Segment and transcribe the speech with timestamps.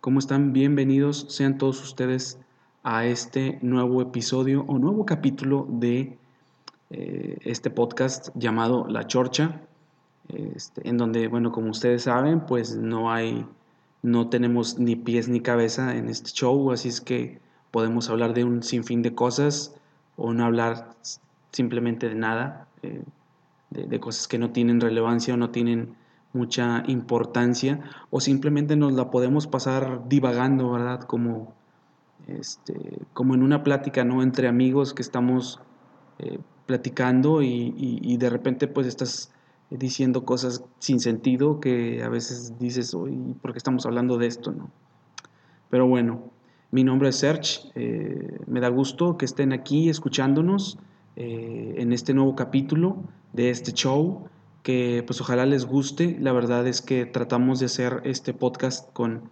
[0.00, 0.52] ¿Cómo están?
[0.52, 2.38] Bienvenidos sean todos ustedes
[2.84, 6.16] a este nuevo episodio o nuevo capítulo de
[6.90, 9.60] eh, este podcast llamado La Chorcha,
[10.28, 13.44] este, en donde, bueno, como ustedes saben, pues no hay,
[14.02, 17.40] no tenemos ni pies ni cabeza en este show, así es que
[17.72, 19.74] podemos hablar de un sinfín de cosas
[20.16, 20.94] o no hablar
[21.50, 23.02] simplemente de nada, eh,
[23.70, 25.96] de, de cosas que no tienen relevancia o no tienen
[26.32, 31.00] mucha importancia o simplemente nos la podemos pasar divagando, ¿verdad?
[31.00, 31.54] Como,
[32.26, 34.22] este, como en una plática, ¿no?
[34.22, 35.60] Entre amigos que estamos
[36.18, 39.32] eh, platicando y, de repente pues estás
[39.70, 44.52] diciendo cosas sin sentido que a veces dices, uy, ¿por qué estamos hablando de esto,
[44.52, 44.70] no?
[45.70, 46.30] Pero bueno,
[46.70, 50.78] mi nombre es Serge, eh, me da gusto que estén aquí escuchándonos
[51.16, 52.98] eh, en este nuevo capítulo
[53.32, 54.28] de este show
[54.68, 56.18] que pues ojalá les guste.
[56.20, 59.30] La verdad es que tratamos de hacer este podcast con,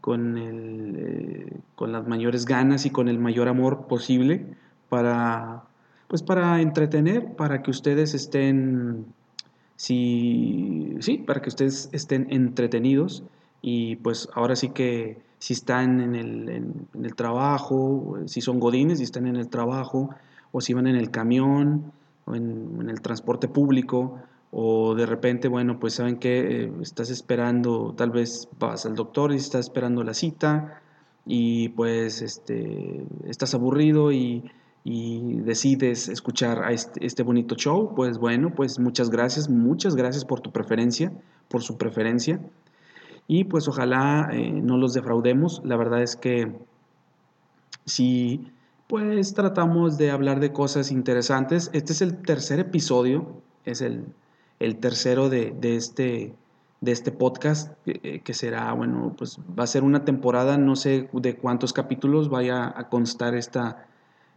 [0.00, 4.46] con, el, eh, con las mayores ganas y con el mayor amor posible
[4.88, 5.64] para,
[6.08, 9.04] pues para entretener, para que ustedes estén,
[9.76, 13.24] sí, sí, para que ustedes estén entretenidos
[13.60, 19.00] y pues ahora sí que si están en el, en, el trabajo, si son godines,
[19.00, 20.08] si están en el trabajo,
[20.50, 21.92] o si van en el camión,
[22.24, 24.18] o en, en el transporte público,
[24.54, 29.32] o de repente, bueno, pues saben que eh, estás esperando, tal vez vas al doctor
[29.32, 30.82] y estás esperando la cita
[31.24, 34.44] y pues este, estás aburrido y,
[34.84, 40.50] decides escuchar a este, bonito show, pues bueno, pues muchas gracias, muchas gracias por tu
[40.50, 41.12] preferencia,
[41.48, 42.40] por su preferencia.
[43.28, 46.52] Y pues ojalá eh, no los defraudemos, la verdad es que
[47.86, 48.44] si
[48.88, 54.04] pues tratamos de hablar de cosas interesantes, este es el tercer episodio, es el
[54.62, 56.34] el tercero de, este,
[56.80, 61.08] de este podcast, eh, que será, bueno, pues va a ser una temporada, no sé
[61.12, 63.86] de cuántos capítulos vaya a constar esta,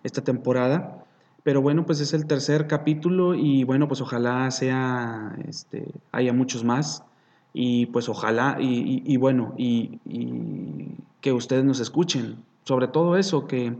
[0.03, 1.05] esta temporada,
[1.43, 6.63] pero bueno, pues es el tercer capítulo y bueno, pues ojalá sea, este, haya muchos
[6.63, 7.03] más
[7.53, 9.99] y pues ojalá, y, bueno, y,
[11.21, 13.75] que ustedes nos escuchen, sobre todo eso, que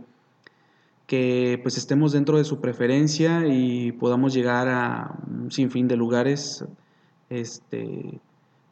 [1.07, 6.65] que pues estemos dentro de su preferencia y podamos llegar a un sinfín de lugares
[7.29, 8.19] este,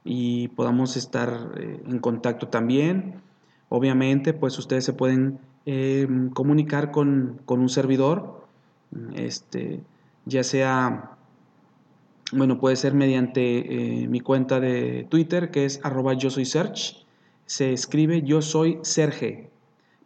[0.04, 3.22] y podamos estar eh, en contacto también.
[3.70, 8.46] Obviamente, pues ustedes se pueden eh, comunicar con, un servidor,
[9.16, 9.82] este,
[10.26, 11.12] ya sea,
[12.32, 16.46] bueno, puede ser mediante eh, mi cuenta de Twitter, que es arroba yo soy
[17.46, 19.50] se escribe yo soy Serge,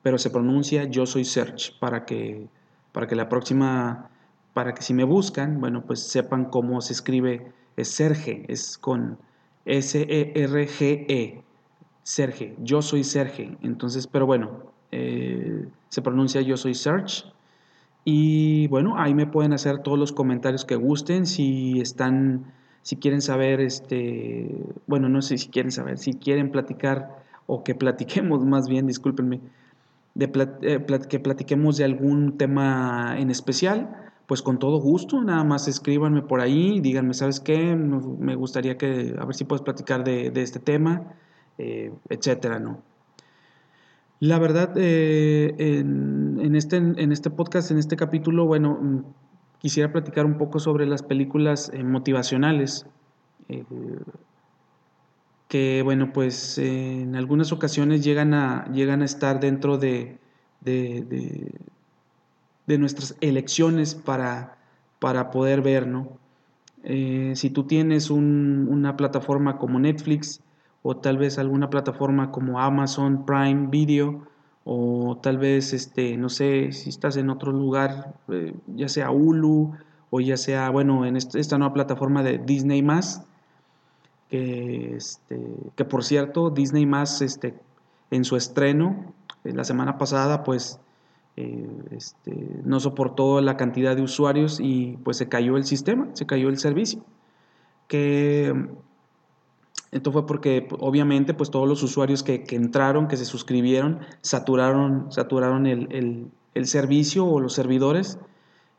[0.07, 2.47] pero se pronuncia yo soy search para que,
[2.93, 4.09] para que la próxima,
[4.53, 9.17] para que si me buscan, bueno, pues sepan cómo se escribe, es Serge, es con
[9.65, 11.43] S-E-R-G-E, e,
[12.03, 17.25] Serge, yo soy Serge, entonces, pero bueno, eh, se pronuncia yo soy search.
[18.05, 23.21] Y bueno, ahí me pueden hacer todos los comentarios que gusten, si están, si quieren
[23.21, 28.69] saber, este, bueno, no sé si quieren saber, si quieren platicar o que platiquemos más
[28.69, 29.41] bien, discúlpenme,
[30.17, 30.31] de
[30.63, 36.23] eh, que platiquemos de algún tema en especial, pues con todo gusto, nada más escríbanme
[36.23, 37.75] por ahí, díganme, ¿sabes qué?
[37.75, 41.13] Me gustaría que, a ver si puedes platicar de, este tema,
[41.59, 42.81] eh, etcétera, ¿no?
[44.19, 49.03] La verdad, eh, en, este, en este podcast, en este capítulo, bueno, mm,
[49.59, 52.87] quisiera platicar un poco sobre las películas motivacionales
[55.47, 60.19] que bueno, pues en algunas ocasiones llegan a, llegan a estar dentro de,
[60.61, 61.51] de,
[62.77, 64.57] nuestras elecciones para,
[64.99, 66.09] para poder ver, ¿no?
[66.83, 70.41] Eh, si tú tienes una plataforma como Netflix
[70.83, 74.27] o tal vez alguna plataforma como Amazon Prime Video
[74.63, 79.73] o tal vez, este, no sé, si estás en otro lugar, eh, ya sea Hulu
[80.09, 83.25] o ya sea, bueno, en esta nueva plataforma de Disney más,
[84.29, 85.39] que, este,
[85.75, 87.55] que por cierto, Disney más este,
[88.11, 89.13] en su estreno
[89.43, 90.79] eh, la semana pasada, pues
[91.35, 92.33] eh, este,
[92.63, 96.57] no soportó la cantidad de usuarios y pues se cayó el sistema, se cayó el
[96.57, 97.03] servicio.
[97.87, 98.53] Que
[99.91, 105.67] Esto fue porque obviamente pues todos los usuarios que, entraron, que se suscribieron, saturaron, saturaron
[105.67, 108.17] el, el, servicio o los servidores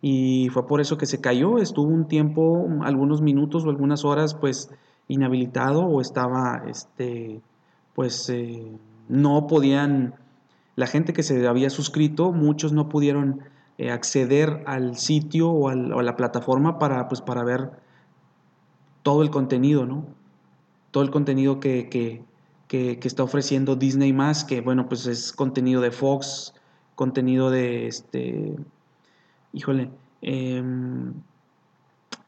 [0.02, 1.58] y fue por eso que se cayó.
[1.58, 4.68] Estuvo un tiempo, algunos minutos o algunas horas pues
[5.08, 7.40] inhabilitado o estaba, este,
[7.94, 8.70] pues eh,
[9.08, 10.14] no podían,
[10.76, 13.40] la gente que se había suscrito, muchos no pudieron
[13.78, 17.70] eh, acceder al sitio o, a la plataforma para, pues, para ver
[19.02, 20.05] todo el contenido, ¿no?
[20.90, 22.25] Todo el contenido que, que,
[23.02, 26.55] está ofreciendo Disney más, que bueno, pues es contenido de Fox,
[26.94, 28.56] contenido de este,
[29.52, 29.90] híjole,
[30.20, 31.14] em,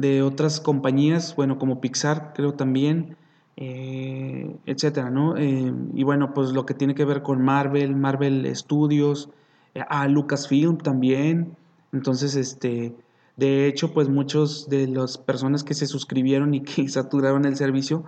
[0.01, 3.17] de otras compañías, bueno, como Pixar, creo también,
[3.59, 5.37] eh, etcétera, ¿no?
[5.37, 9.29] Em, y bueno, pues lo que tiene que ver con Marvel, Marvel Studios,
[9.75, 11.55] eh, a Lucasfilm también.
[11.93, 12.95] Entonces, este,
[13.37, 18.05] de hecho, pues muchos de las personas que se suscribieron y que saturaron el servicio,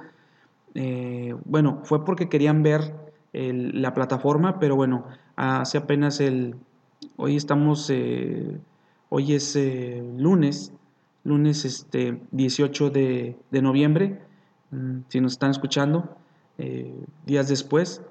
[0.74, 2.94] eh, bueno, fue porque querían ver
[3.34, 5.06] la plataforma, pero bueno,
[5.36, 6.54] hace apenas el,
[7.16, 8.58] hoy estamos, eh,
[9.08, 9.58] hoy es
[10.18, 10.72] lunes,
[11.24, 14.20] lunes este, 18 de, de noviembre,
[14.70, 16.16] mm, si nos están escuchando,
[17.26, 18.02] días después,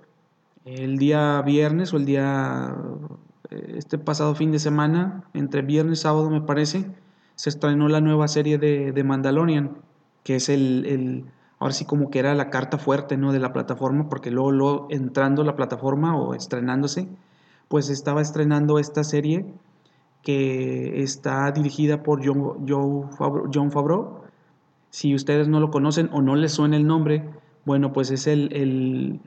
[0.65, 2.75] el día viernes o el día
[3.51, 6.89] este pasado fin de semana, entre viernes y sábado me parece,
[7.35, 9.77] se estrenó la nueva serie de, Mandalorian,
[10.23, 11.25] que es el,
[11.59, 13.33] ahora sí como que era la carta fuerte ¿no?
[13.33, 17.07] de la plataforma, porque luego, luego entrando la plataforma o estrenándose,
[17.67, 19.53] pues estaba estrenando esta serie
[20.23, 24.21] que está dirigida por John, Favreau.
[24.89, 27.29] Si ustedes no lo conocen o no les suena el nombre,
[27.65, 29.19] bueno, pues es el,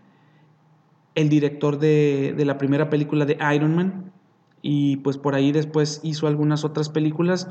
[1.15, 4.13] el, director de, de, la primera película de Iron Man,
[4.61, 7.49] y pues por ahí después hizo algunas otras películas,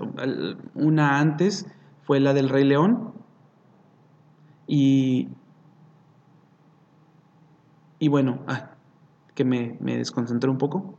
[0.74, 1.68] una antes
[2.04, 3.14] fue la del Rey León.
[4.68, 5.30] Y,
[8.00, 8.72] y bueno, ah,
[9.36, 10.96] que me, me, desconcentré un poco,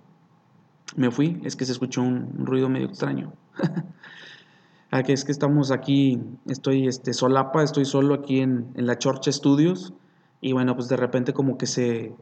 [0.97, 3.33] me fui, es que se escuchó un, ruido medio extraño.
[4.91, 8.99] ah, que es que estamos aquí, estoy este, solapa, estoy solo aquí en, en la
[8.99, 9.95] Chorcha Studios
[10.41, 12.15] y bueno, pues de repente como que se,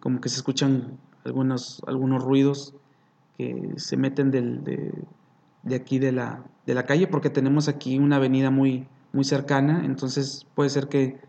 [0.00, 2.74] como que se escuchan algunos, algunos ruidos
[3.36, 4.92] que se meten de,
[5.74, 10.46] aquí de la, de la calle, porque tenemos aquí una avenida muy, muy cercana, entonces
[10.54, 11.20] puede ser que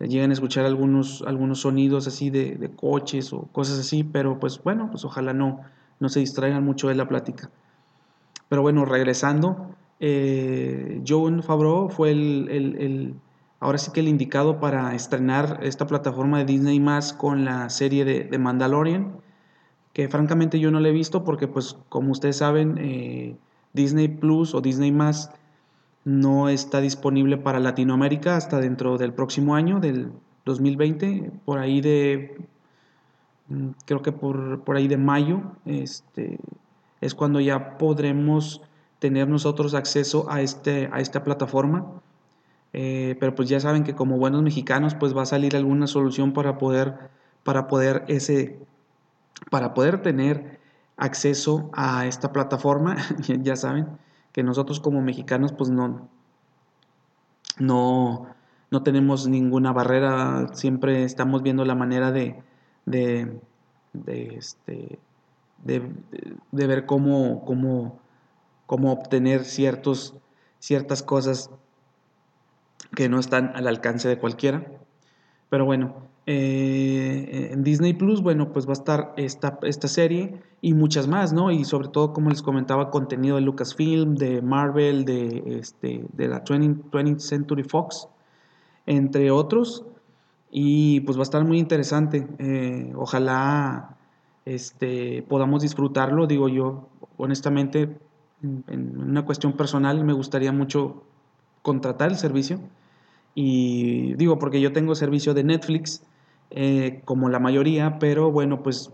[0.00, 4.88] lleguen a escuchar algunos, algunos sonidos así de, coches o cosas así, pero pues bueno,
[4.90, 5.60] pues ojalá no,
[6.00, 7.50] no se distraigan mucho de la plática.
[8.48, 11.02] Pero bueno, regresando, eh,
[11.42, 13.14] Favreau fue el,
[13.60, 18.04] ahora sí que el indicado para estrenar esta plataforma de Disney más con la serie
[18.04, 19.20] de, Mandalorian
[19.92, 23.36] que francamente yo no la he visto porque pues como ustedes saben eh,
[23.72, 25.32] Disney Plus o Disney más
[26.04, 30.10] no está disponible para Latinoamérica hasta dentro del próximo año, del
[30.46, 32.38] 2020, por ahí de,
[33.84, 36.38] creo que por, ahí de mayo, este,
[37.00, 38.60] es cuando ya podremos
[38.98, 42.02] tener nosotros acceso a, este, a esta plataforma.
[42.74, 46.34] Eh, pero pues ya saben que como buenos mexicanos pues va a salir alguna solución
[46.34, 47.10] para poder,
[47.42, 48.58] para poder ese,
[49.50, 50.60] para poder tener
[50.98, 52.96] acceso a esta plataforma,
[53.42, 53.88] ya saben
[54.32, 56.08] que nosotros como mexicanos pues no,
[57.58, 58.26] no,
[58.70, 62.42] no tenemos ninguna barrera, siempre estamos viendo la manera de,
[62.90, 63.40] de,
[64.06, 64.98] este,
[65.64, 65.82] de,
[66.52, 67.98] ver cómo, cómo,
[68.66, 70.14] cómo obtener ciertos,
[70.58, 71.50] ciertas cosas
[72.94, 74.66] que no están al alcance de cualquiera.
[75.50, 80.74] Pero bueno, eh, en Disney Plus, bueno, pues va a estar esta, esta serie y
[80.74, 81.50] muchas más, ¿no?
[81.50, 86.44] Y sobre todo, como les comentaba, contenido de Lucasfilm, de Marvel, de, este, de la
[86.44, 88.08] 20th, Century Fox,
[88.84, 89.84] entre otros.
[90.50, 92.26] Y pues va a estar muy interesante.
[92.38, 93.96] Eh, ojalá
[94.44, 96.26] este, podamos disfrutarlo.
[96.26, 97.98] Digo yo, honestamente,
[98.42, 101.02] en una cuestión personal, me gustaría mucho
[101.62, 102.60] contratar el servicio.
[103.34, 106.02] Y digo, porque yo tengo servicio de Netflix
[106.50, 108.90] eh, como la mayoría, pero bueno, pues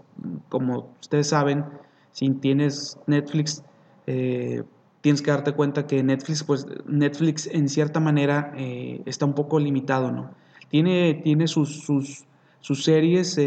[0.49, 1.65] como ustedes saben,
[2.11, 3.63] si tienes Netflix,
[4.07, 4.65] eh,
[5.01, 10.11] tienes que darte cuenta que Netflix, pues Netflix en cierta manera está un poco limitado,
[10.11, 10.31] ¿no?
[10.75, 13.39] Tiene, tiene sus, sus, series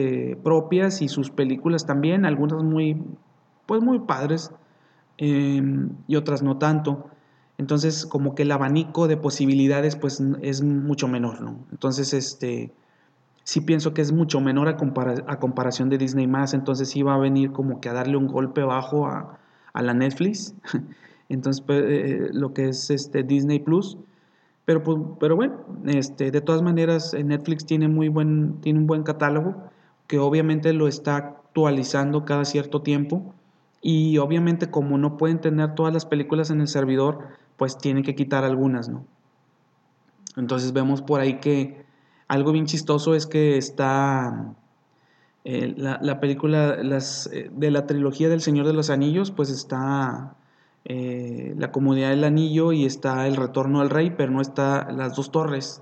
[0.45, 3.03] propias y sus películas también, algunas muy,
[3.65, 4.49] pues muy padres
[5.17, 7.09] em, y otras no tanto.
[7.57, 11.65] Entonces, como que el abanico de posibilidades, pues es mucho menor, ¿no?
[11.69, 12.71] Entonces, este
[13.43, 14.77] sí pienso que es mucho menor a,
[15.27, 18.27] a comparación de Disney más, entonces sí va a venir como que a darle un
[18.27, 19.37] golpe bajo a,
[19.73, 20.55] la Netflix.
[21.27, 23.97] entonces, pues, eh, lo que es este Disney Plus,
[24.67, 29.03] Pero, pues, pero bueno, este, de todas maneras, Netflix tiene, muy buen, tiene un buen
[29.03, 29.55] catálogo
[30.07, 33.33] que obviamente lo está actualizando cada cierto tiempo
[33.81, 37.19] y obviamente como no pueden tener todas las películas en el servidor,
[37.55, 39.05] pues tienen que quitar algunas, ¿no?
[40.35, 41.85] Entonces vemos por ahí que
[42.27, 44.53] algo bien chistoso es que está
[45.45, 50.35] eh, la, película las, eh, de la trilogía del Señor de los Anillos, pues está
[50.89, 55.17] eh, la Comunidad del Anillo y está el Retorno al Rey, pero no está las
[55.17, 55.81] dos torres.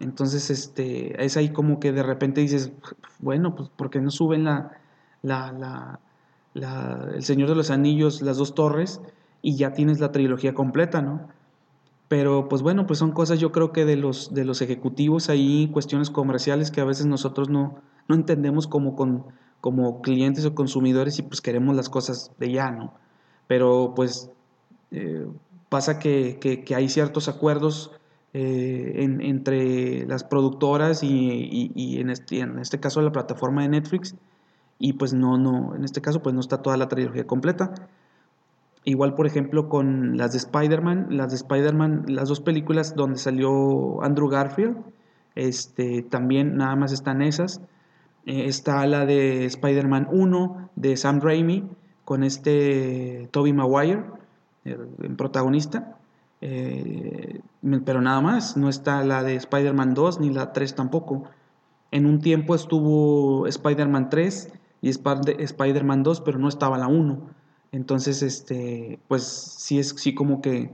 [0.00, 2.72] Entonces, este, es ahí como que de repente dices,
[3.18, 4.72] bueno, pues porque no suben la,
[5.20, 6.00] la,
[6.54, 9.02] la, el Señor de los Anillos, las dos torres,
[9.42, 11.28] y ya tienes la trilogía completa, ¿no?
[12.08, 15.68] Pero pues bueno, pues son cosas yo creo que de los, de los ejecutivos ahí,
[15.70, 17.74] cuestiones comerciales que a veces nosotros no,
[18.08, 19.26] no entendemos como, con,
[19.60, 23.03] como clientes o consumidores y pues queremos las cosas de ya, ¿no?
[23.46, 24.30] Pero pues
[24.90, 25.26] eh,
[25.68, 27.92] pasa que, que, hay ciertos acuerdos
[28.32, 34.14] eh, entre las productoras y, y, en, este, en este caso la plataforma de Netflix
[34.78, 37.74] y pues no, no, en este caso pues no está toda la trilogía completa.
[38.84, 44.02] Igual, por ejemplo, con las de Spider-Man, las de Spider-Man, las dos películas donde salió
[44.02, 44.76] Andrew Garfield,
[45.34, 47.62] este, también nada más están esas.
[48.26, 51.64] Eh, está la de Spider-Man 1 de Sam Raimi
[52.04, 54.04] con este Toby Maguire,
[54.64, 55.96] el, protagonista.
[56.40, 57.40] Eh,
[57.84, 61.24] pero nada más, no está la de Spider-Man 2 ni la 3 tampoco.
[61.90, 67.30] En un tiempo estuvo Spider-Man 3 y Spider-Man 2, pero no estaba la 1.
[67.72, 70.70] Entonces, este, pues sí es sí como que,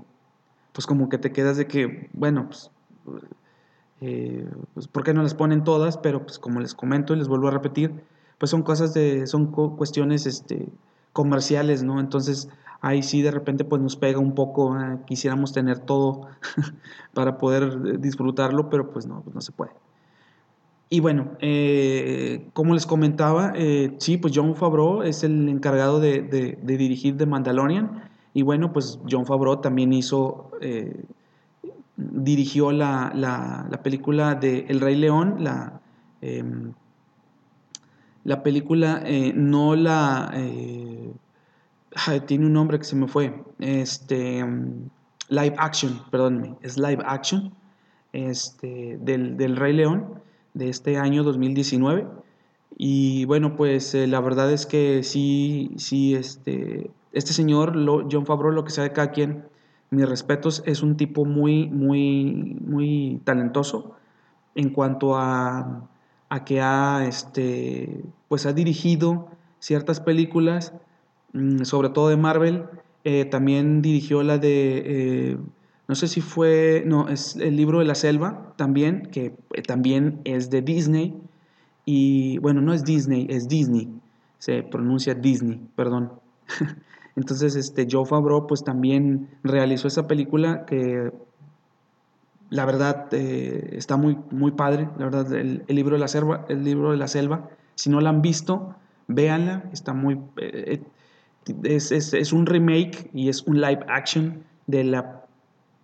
[0.73, 2.71] pues como que te quedas de que, bueno, pues
[4.01, 5.99] eh, pues, ¿por qué no las ponen todas?
[5.99, 8.03] Pero pues como les comento y les vuelvo a repetir,
[8.39, 10.69] pues son cosas de, son cuestiones este,
[11.13, 12.01] comerciales, ¿no?
[12.01, 12.49] Entonces
[12.81, 16.29] ahí sí de repente pues nos pega un poco, ah, quisiéramos tener todo
[17.15, 19.73] para poder eh, disfrutarlo, pero pues no, pues no se puede.
[20.89, 23.53] Y bueno, eh, como les comentaba,
[23.99, 28.11] sí, pues John Favreau es el encargado de, de, dirigir The Mandalorian.
[28.35, 30.51] Y bueno, pues John Favreau también hizo
[32.01, 35.81] dirigió la, la, película de El Rey León, la,
[36.21, 36.73] em,
[38.25, 40.31] la película eh, no la...
[40.35, 41.13] Eh,
[42.27, 43.43] tiene un nombre que se me fue.
[43.59, 44.89] Este, em,
[45.29, 47.53] live action, perdónenme, es live action
[48.13, 50.21] este, del, Rey León
[50.55, 52.07] de este año 2019.
[52.77, 57.75] Y bueno, pues eh, la verdad es que sí, sí, este, este señor,
[58.11, 59.45] John Favreau, lo que sabe cada quien,
[59.91, 63.97] mis respetos, es un tipo muy, muy, muy talentoso
[64.55, 65.89] en cuanto a,
[66.31, 70.73] a que ha, este, pues ha dirigido ciertas películas,
[71.33, 72.65] mm, sobre todo de Marvel.
[73.05, 75.39] Eh, también dirigió la de, eh,
[75.89, 80.21] no sé si fue, no, es el libro de la selva, también, que eh, también
[80.25, 81.21] es de Disney.
[81.85, 83.89] Y bueno, no es Disney, es Disney.
[84.39, 86.13] Se pronuncia Disney, perdón.
[87.17, 91.13] Entonces, este, Joe Favreau pues también realizó esa película que
[92.51, 96.65] la verdad eh, está muy, muy padre, la verdad, el, libro de la selva, el
[96.65, 98.75] libro de la selva, si no la han visto,
[99.07, 100.83] véanla, está muy, eh,
[101.63, 105.25] es, un remake y es un live action de la,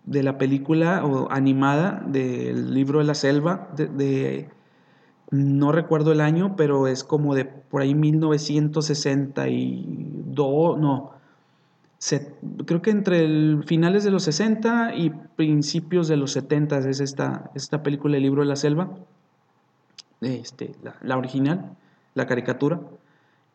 [0.05, 4.49] de la película o animada del libro de la selva, de,
[5.31, 11.16] no recuerdo el año, pero es como de por ahí 1962, no,
[12.65, 17.81] creo que entre finales de los 60 y principios de los 70 es esta, esta
[17.81, 18.89] película El libro de la selva,
[20.21, 21.75] este, la, original,
[22.13, 22.81] la caricatura,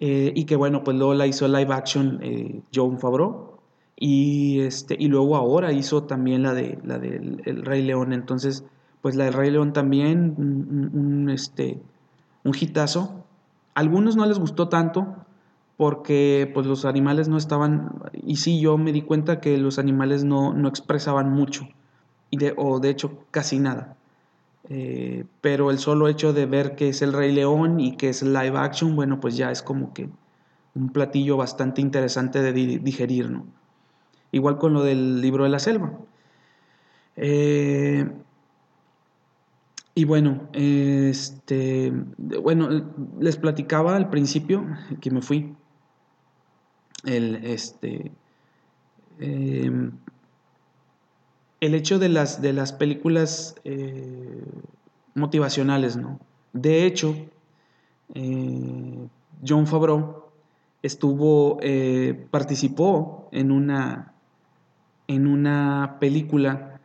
[0.01, 3.59] eh, y que bueno, pues luego la hizo live action eh, John Favreau,
[3.97, 8.65] y, este, y luego ahora hizo también la de la del el Rey León, entonces
[9.01, 11.81] pues la del Rey León también, un, un, este,
[12.45, 13.25] un hitazo,
[13.75, 15.17] algunos no les gustó tanto,
[15.83, 17.91] porque pues los animales no estaban,
[18.25, 21.69] y sí, yo me di cuenta que los animales no, expresaban mucho,
[22.31, 23.97] y o de hecho casi nada.
[24.69, 28.23] Eh, pero el solo hecho de ver que es el Rey León y que es
[28.23, 30.09] live action, bueno, pues ya es como que
[30.77, 33.45] un platillo bastante interesante de digerir, ¿no?
[34.31, 35.99] Igual con lo del libro de la selva.
[37.17, 38.09] Eh,
[39.97, 41.93] y bueno, este,
[42.41, 42.69] bueno,
[43.19, 44.65] les platicaba al principio
[45.01, 45.57] que me fui
[47.05, 48.13] el, este,
[49.19, 49.93] em,
[51.61, 54.45] el hecho de las, de las películas eh,
[55.15, 56.21] motivacionales, ¿no?
[56.53, 57.15] De hecho,
[58.15, 59.09] eh,
[59.47, 60.27] John Favreau
[60.83, 64.15] estuvo, eh, participó en una,
[65.07, 66.81] en una película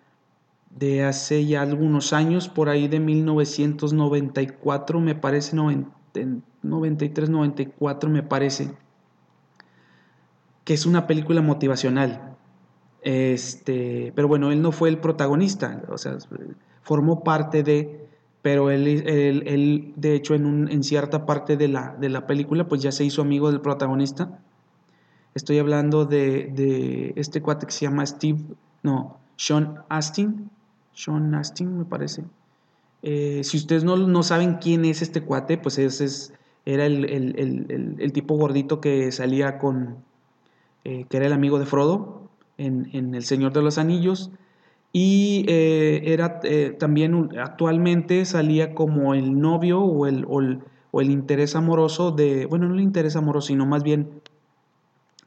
[0.69, 8.74] de hace ya algunos años, por ahí de 1994, me parece, 93, 94, me parece,
[10.67, 12.36] que es una película motivacional.
[13.01, 16.17] Este, pero bueno, él no fue el protagonista, o sea,
[16.81, 18.05] formó parte de,
[18.41, 22.67] pero él, él, de hecho, en, un, en cierta parte de la, de la, película,
[22.67, 24.41] pues ya se hizo amigo del protagonista.
[25.36, 28.39] Estoy hablando de, de este cuate que se llama Steve,
[28.83, 30.50] no, Sean Astin,
[30.91, 32.25] Sean Astin me parece.
[33.03, 36.33] Eh, si ustedes no, no, saben quién es este cuate, pues ese es,
[36.65, 40.05] era el, el, el, tipo gordito que salía con,
[40.88, 44.32] eh, que era el amigo de Frodo en, en, El Señor de los Anillos.
[44.94, 46.39] Y eh, era
[46.79, 52.75] también actualmente salía como el novio o el, o el interés amoroso de, bueno, no
[52.75, 54.22] el interés amoroso, sino más bien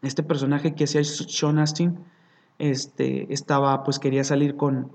[0.01, 1.99] este personaje que hacía Sean Astin,
[2.59, 4.91] este, estaba, pues quería salir con,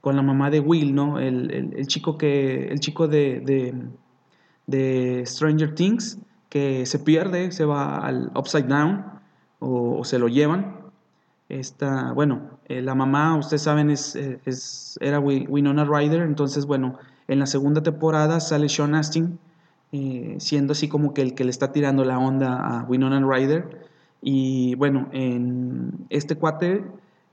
[0.00, 1.20] con la mamá de Will, ¿no?
[1.20, 3.72] El, chico, que, el chico de,
[4.66, 9.15] de, Stranger Things que se pierde, se va al Upside Down
[9.66, 10.76] o, se lo llevan.
[11.48, 17.38] Esta, bueno, eh, la mamá, ustedes saben, es, es, era Winona Ryder, entonces, bueno, en
[17.38, 19.38] la segunda temporada sale Sean Astin,
[19.92, 23.86] eh, siendo así como que el que le está tirando la onda a Winona Ryder.
[24.22, 26.84] Y bueno, en este cuate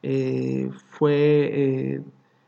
[0.03, 2.03] eh, fue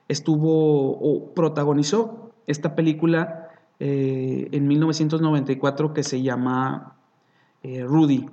[0.07, 3.49] estuvo o protagonizó esta película
[3.79, 6.95] eh, en 1994 que se llama
[7.63, 8.29] eh, Rudy,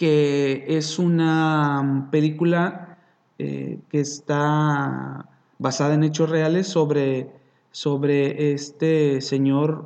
[0.00, 2.96] que es una película
[3.38, 5.28] eh, que está
[5.58, 7.30] basada en hechos reales sobre,
[7.70, 9.84] sobre este señor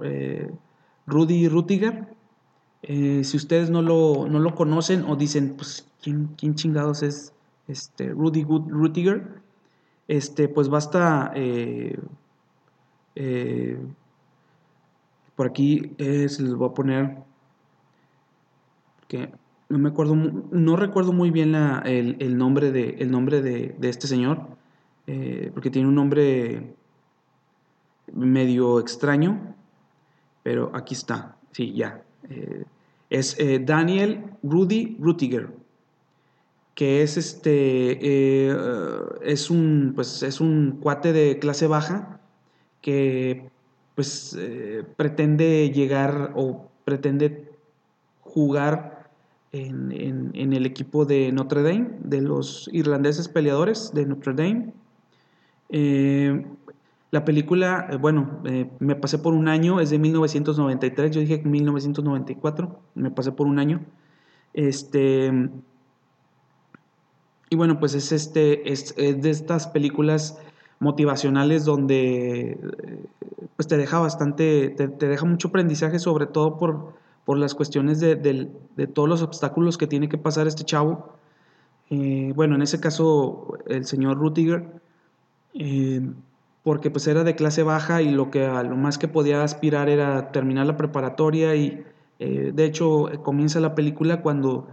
[1.05, 2.07] Rudy Rutiger.
[2.83, 7.33] si ustedes no lo, no lo, conocen o dicen, pues, ¿quién, quién chingados es
[7.67, 9.43] este Rudy Rutiger?
[10.09, 11.99] este, pues basta, eh,
[13.15, 13.79] eh,
[15.37, 17.17] por aquí les voy a poner,
[19.09, 19.33] que
[19.69, 24.47] no me acuerdo, no recuerdo muy bien el, nombre, de, el nombre de, este señor,
[25.07, 26.75] eh, porque tiene un nombre
[28.13, 29.55] medio extraño,
[30.43, 32.03] pero aquí está, sí, ya.
[33.11, 35.65] es Daniel Rudy Rutiger
[36.75, 38.57] que es este eh,
[39.23, 42.21] es un pues es un cuate de clase baja
[42.81, 43.49] que
[43.95, 47.53] pues eh, pretende llegar o pretende
[48.23, 48.94] jugar
[49.55, 54.73] en, el equipo de Notre Dame, de los irlandeses peleadores de Notre Dame.
[55.71, 56.47] Eh,
[57.11, 58.43] la película, bueno,
[58.81, 63.61] me pasé por un año, es de 1993, yo dije 1994, me pasé por un
[63.61, 63.81] año.
[64.53, 65.31] Este,
[67.51, 70.41] y bueno, pues es, este, es, de estas películas
[70.81, 72.59] motivacionales donde eh,
[73.55, 78.51] pues te deja bastante, te, deja mucho aprendizaje, sobre todo por, por las cuestiones de,
[78.93, 81.15] todos los obstáculos que tiene que pasar este chavo.
[81.91, 84.81] Eh, bueno, en ese caso, el señor Rutiger,
[85.55, 86.03] eh,
[86.63, 89.89] porque pues era de clase baja y lo, que, a lo más que podía aspirar
[89.89, 91.85] era terminar la preparatoria y
[92.19, 94.69] de hecho comienza la película cuando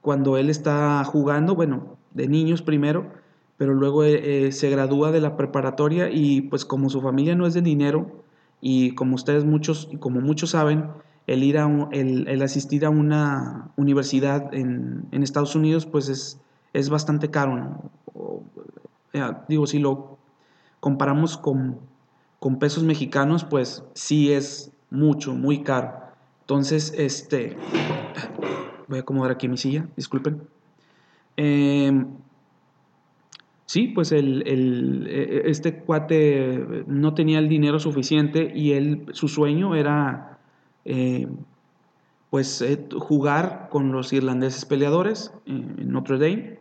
[0.00, 3.12] cuando él está jugando, bueno, de niños primero,
[3.56, 7.46] pero luego eh, eh, se gradúa de la preparatoria y pues como su familia no
[7.46, 8.24] es de dinero
[8.60, 10.88] y como ustedes muchos, como muchos saben,
[11.26, 16.40] el ir a el, asistir a una universidad en, Estados Unidos pues es,
[16.72, 17.90] es bastante caro,
[19.12, 20.18] eh, digo, si lo
[20.80, 21.78] comparamos con,
[22.38, 25.92] con pesos mexicanos, pues sí es mucho, muy caro.
[26.42, 27.56] Entonces, este,
[28.90, 30.42] Voy a acomodar aquí mi silla, disculpen.
[31.36, 32.08] Em,
[33.66, 34.42] sí, pues el,
[35.08, 40.39] e, este cuate no tenía el dinero suficiente y él, su sueño era
[40.84, 41.26] eh,
[42.30, 46.58] pues eh, jugar con los irlandeses peleadores en Notre Dame,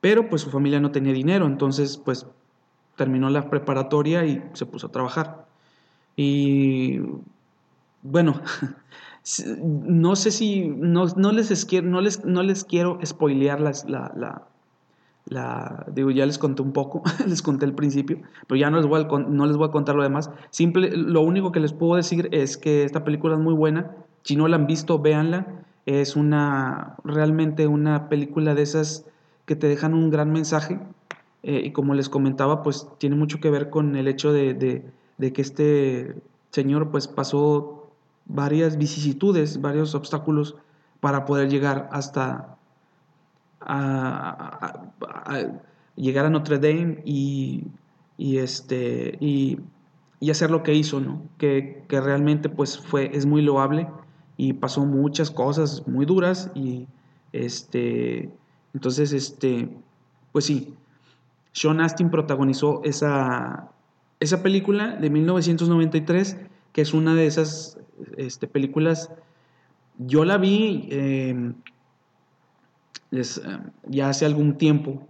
[0.00, 2.26] pero pues su familia no tenía dinero, entonces pues
[2.96, 5.46] terminó la preparatoria y se puso a trabajar.
[6.16, 7.00] Y
[8.02, 8.40] bueno,
[9.62, 13.72] no sé si, no, les, quiero, no, les, no les quiero spoilear la,
[14.16, 14.46] la,
[15.92, 19.02] digo, ya les conté un poco, les conté el principio, pero ya no les, voy
[19.02, 20.30] a, no les voy a contar lo demás.
[20.50, 23.96] Simple, lo único que les puedo decir es que esta película es muy buena.
[24.22, 25.64] Si no la han visto, véanla.
[25.86, 29.06] Es una, realmente una película de esas
[29.44, 30.80] que te dejan un gran mensaje.
[31.42, 34.84] Eh, y como les comentaba, pues tiene mucho que ver con el hecho de, de,
[35.18, 36.14] de que este
[36.50, 37.90] señor pues pasó
[38.26, 40.56] varias vicisitudes, varios obstáculos
[41.00, 42.56] para poder llegar hasta
[43.66, 44.82] a,
[45.96, 47.64] llegar a Notre Dame y,
[48.16, 49.58] y este, y,
[50.20, 51.22] y, hacer lo que hizo, ¿no?
[51.38, 53.88] Que, que, realmente pues fue, es muy loable
[54.36, 56.86] y pasó muchas cosas muy duras y
[57.32, 58.30] este,
[58.74, 59.68] entonces, este,
[60.32, 60.74] pues sí,
[61.52, 63.70] Sean Astin protagonizó esa,
[64.20, 66.38] esa película de 1993,
[66.72, 67.78] que es una de esas
[68.16, 69.10] este, películas,
[69.98, 71.52] yo la vi eh,
[73.88, 75.06] ya hace algún tiempo,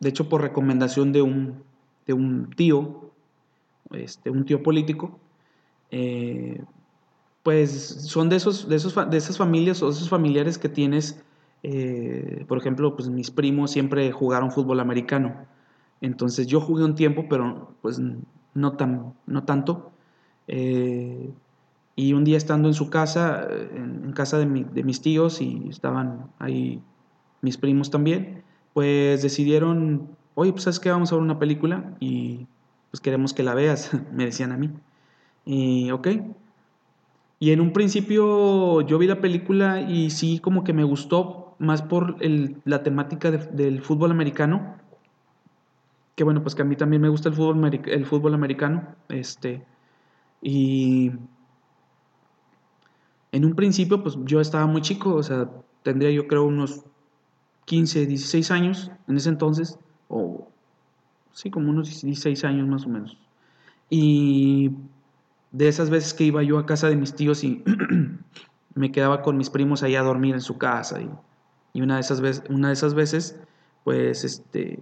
[0.00, 1.62] de hecho por recomendación de un,
[2.06, 3.12] de un tío,
[3.92, 5.18] este, un tío político,
[5.90, 6.62] eh,
[7.42, 11.22] pues son de, esos, de, esos, de esas familias o esos familiares que tienes,
[11.62, 15.46] eh, por ejemplo, pues mis primos siempre jugaron fútbol americano.
[16.00, 18.00] Entonces yo jugué un tiempo, pero pues
[18.54, 19.92] no, tan, no tanto.
[20.48, 21.30] Eh,
[21.96, 26.30] y un día estando en su casa, en, casa de, de, mis tíos, y estaban
[26.38, 26.82] ahí
[27.42, 32.46] mis primos también, pues decidieron, oye, pues sabes que vamos a ver una película y
[32.90, 34.70] pues queremos que la veas, me decían a mí.
[35.44, 36.08] Y ok.
[37.38, 41.82] Y en un principio yo vi la película y sí como que me gustó más
[41.82, 42.16] por
[42.64, 44.76] la temática del fútbol americano.
[46.16, 48.94] Que bueno, pues que a mí también me gusta el fútbol, el fútbol americano.
[49.08, 49.64] Este,
[50.42, 51.12] y
[53.32, 55.50] en un principio pues yo estaba muy chico, o sea,
[55.82, 56.84] tendría yo creo unos
[57.66, 60.48] 15, 16 años en ese entonces, o
[61.32, 63.16] sí, como unos 16 años más o menos.
[63.88, 64.72] Y
[65.52, 67.62] de esas veces que iba yo a casa de mis tíos y
[68.74, 71.00] me quedaba con mis primos ahí a dormir en su casa.
[71.00, 71.10] Y,
[71.72, 73.38] y, una, de esas veces, una de esas veces,
[73.84, 74.80] pues, este,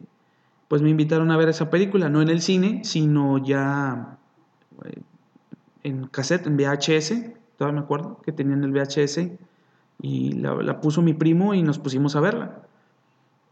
[0.69, 4.19] pues me invitaron a ver esa película, no en el cine, sino ya
[4.85, 5.01] eh,
[5.83, 9.33] en cassette, en VHS, todavía me acuerdo que tenían el VHS
[10.01, 12.63] y la, puso mi primo y nos pusimos a verla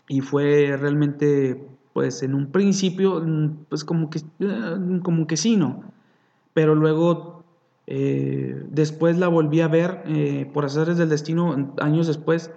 [0.08, 5.56] y fue realmente, pues en un principio, mm, pues como que, eh, como que sí,
[5.56, 5.82] ¿no?
[6.54, 7.44] Pero luego,
[7.88, 12.52] eh, después la volví a ver, eh, por hacerles del destino, años después,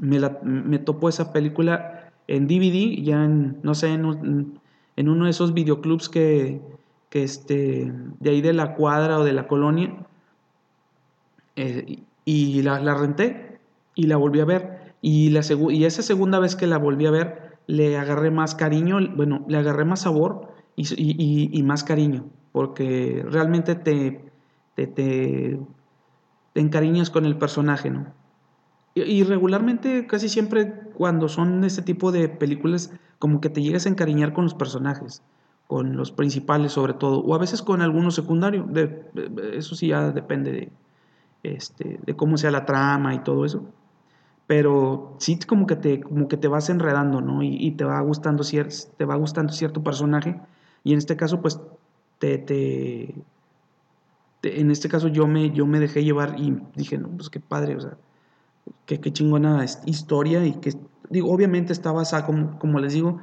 [0.00, 0.40] me, la,
[0.84, 4.58] topó esa película en DVD, ya en, no sé, en,
[4.96, 6.62] en uno de esos videoclubs que,
[7.10, 10.06] que este, de ahí de la cuadra o de la colonia,
[11.56, 13.58] y la, la renté
[13.94, 14.94] y la volví a ver.
[15.02, 18.98] Y, la y esa segunda vez que la volví a ver, le agarré más cariño,
[19.14, 24.30] bueno, le agarré más sabor y, más cariño, porque realmente te,
[24.74, 25.60] te, te,
[26.54, 28.06] encariñas con el personaje, ¿no?
[28.94, 33.88] Y, regularmente, casi siempre, cuando son este tipo de películas, como que te llegas a
[33.88, 35.22] encariñar con los personajes,
[35.68, 38.66] con los principales sobre todo, o a veces con algunos secundarios,
[39.54, 40.72] eso sí ya depende de,
[41.42, 43.64] este, de cómo sea la trama y todo eso
[44.50, 47.40] pero sí como que te, como que te vas enredando, ¿no?
[47.40, 50.40] Y, te, va gustando te va gustando cierto personaje,
[50.82, 51.60] y en este caso, pues,
[52.18, 53.14] te, te,
[54.42, 57.76] en este caso yo me, yo me dejé llevar y dije, no, pues qué padre,
[57.76, 57.96] o sea,
[58.86, 60.72] qué, qué chingona historia, y que,
[61.10, 63.20] digo, obviamente está basada, como, como les digo,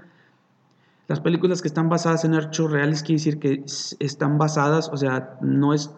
[1.10, 3.66] las películas que están basadas en hechos reales quiere decir que
[4.00, 5.94] están basadas, o sea, no es,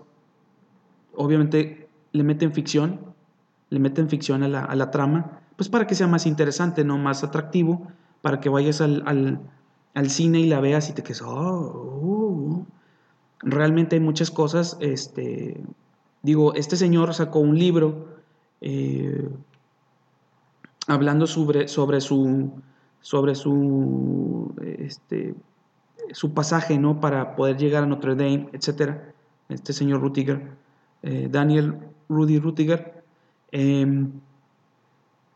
[1.14, 3.14] obviamente le meten ficción,
[3.70, 6.98] le meten ficción a la, trama, pues para que sea más interesante, ¿no?
[6.98, 7.88] Más atractivo,
[8.22, 9.40] para que vayas al,
[10.08, 11.36] cine y la veas y te quedes, oh,
[12.02, 12.66] uh".
[13.42, 15.62] realmente hay muchas cosas, este,
[16.22, 18.08] digo, este señor sacó un libro
[18.62, 19.30] eh,
[20.88, 22.52] hablando sobre, sobre su,
[23.02, 25.36] sobre su, este,
[26.12, 27.00] su pasaje, ¿no?
[27.00, 29.14] Para poder llegar a Notre Dame, etcétera.
[29.50, 30.52] Este señor Rutiger,
[31.04, 33.00] eh, Daniel Rudy Rutiger,
[33.52, 34.12] Em,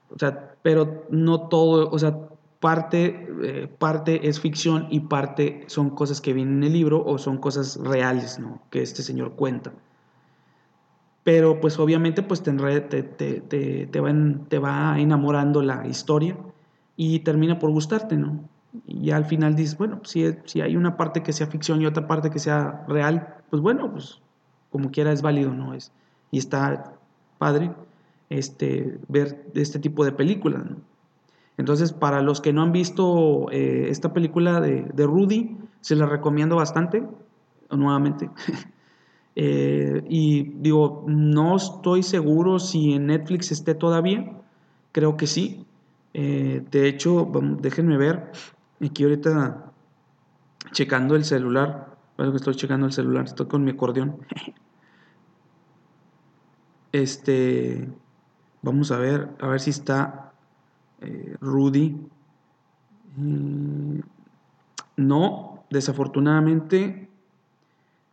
[0.09, 5.89] o sea, pero no todo, o sea, parte, eh, parte es ficción y parte son
[5.89, 8.61] cosas que vienen en el libro o son cosas reales, ¿no?
[8.69, 9.73] Que este señor cuenta.
[11.23, 14.11] Pero pues obviamente pues te, te, te, te, va,
[14.49, 16.37] te va enamorando la historia
[16.97, 18.49] y termina por gustarte, ¿no?
[18.87, 22.07] Y al final dices, bueno, si, si hay una parte que sea ficción y otra
[22.07, 24.21] parte que sea real, pues bueno, pues
[24.69, 25.73] como quiera es válido, ¿no?
[25.73, 25.91] Es,
[26.33, 26.95] y está
[27.37, 27.71] padre
[28.31, 30.63] este, ver este tipo de películas.
[31.57, 36.57] Entonces, para los que no han visto eh, esta película de, Rudy, se la recomiendo
[36.57, 37.07] bastante,
[37.69, 38.29] nuevamente.
[39.35, 44.31] Eh, y digo, no estoy seguro si en Netflix esté todavía,
[44.91, 45.65] creo que sí.
[46.13, 48.31] Eh, de hecho, déjenme ver,
[48.79, 49.71] aquí ahorita
[50.71, 54.17] checando el celular, que estoy checando el celular, estoy con mi acordeón.
[56.93, 57.89] Este,
[58.61, 60.31] Vamos a ver, a ver si está
[61.01, 61.97] eh, Rudy
[63.15, 63.99] Mm,
[64.97, 67.09] no, desafortunadamente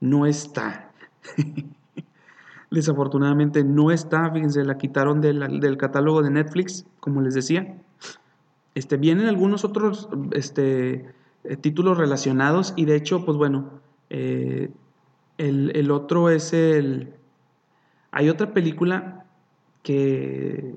[0.00, 0.92] no está.
[2.70, 7.78] desafortunadamente no está, fíjense, la quitaron del, catálogo de Netflix, como les decía.
[8.74, 11.12] Este, vienen algunos otros este,
[11.44, 14.70] eh, títulos relacionados y de hecho, pues bueno, eh,
[15.38, 17.14] el, otro es el...
[18.12, 19.24] Hay otra película
[19.82, 20.76] que,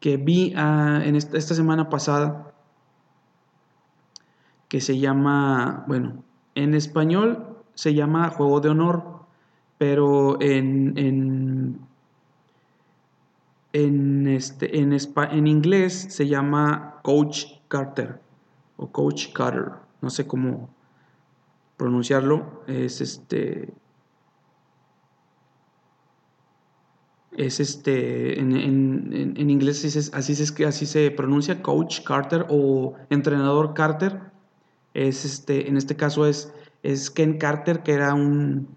[0.00, 2.52] que vi ah, en esta, semana pasada
[4.68, 6.24] que se llama, bueno,
[6.54, 9.04] en español se llama Juego de Honor,
[9.76, 11.78] pero en, en,
[13.72, 18.20] en, este, en, en inglés se llama Coach Carter
[18.76, 20.70] o Coach Carter, no sé cómo
[21.76, 23.74] pronunciarlo, es este
[27.36, 34.20] es este, en, en, inglés así, es, así se pronuncia, Coach Carter o Entrenador Carter.
[34.94, 38.68] Es este, en este caso es, es Ken Carter, que era un,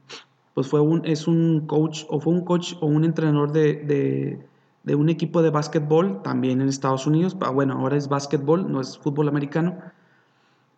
[0.54, 4.40] pues fue un, es un coach, o fue un coach o un entrenador de,
[4.84, 7.36] de, un equipo de básquetbol, también en Estados Unidos.
[7.42, 9.78] Ah, bueno, ahora es básquetbol, no es fútbol americano.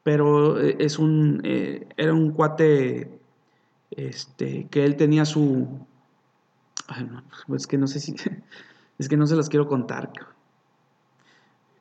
[0.01, 3.19] Pero eh, es un, eh, era un cuate
[3.91, 5.67] este, que él tenía su,
[7.47, 8.15] pues es que no sé si.
[8.99, 10.11] Es que no se las quiero contar.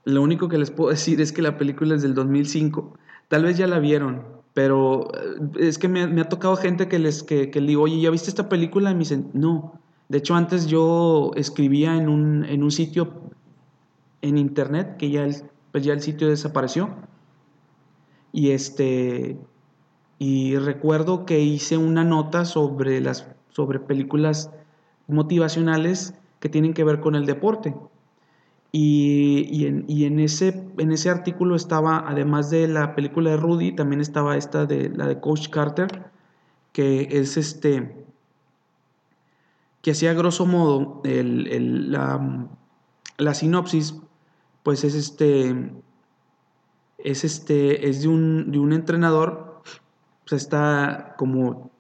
[0.05, 2.93] Lo único que les puedo decir es que la película es del 2005.
[3.29, 7.23] Tal vez ya la vieron, pero eh, es que me, ha tocado gente que les
[7.23, 8.91] que, que le digo, oye, ¿ya viste esta película?
[8.91, 9.81] Y me dicen, no.
[10.09, 13.23] De hecho, antes yo escribía en un, en un sitio
[14.23, 15.37] en internet, que ya el,
[15.73, 16.91] pues ya el sitio desapareció.
[18.33, 19.39] Y este.
[20.19, 24.51] Y recuerdo que hice una nota sobre las sobre películas
[25.07, 27.75] motivacionales que tienen que ver con el deporte.
[28.73, 34.37] Y, en, ese, en ese artículo estaba, además de la película de Rudy, también estaba
[34.37, 36.11] esta de la de Coach Carter,
[36.73, 38.05] que es este,
[39.81, 42.49] que hacía grosso modo la,
[43.17, 43.95] la, sinopsis,
[44.63, 45.73] pues es este,
[46.99, 49.63] es este, es de un, de un entrenador,
[50.29, 51.71] pues está como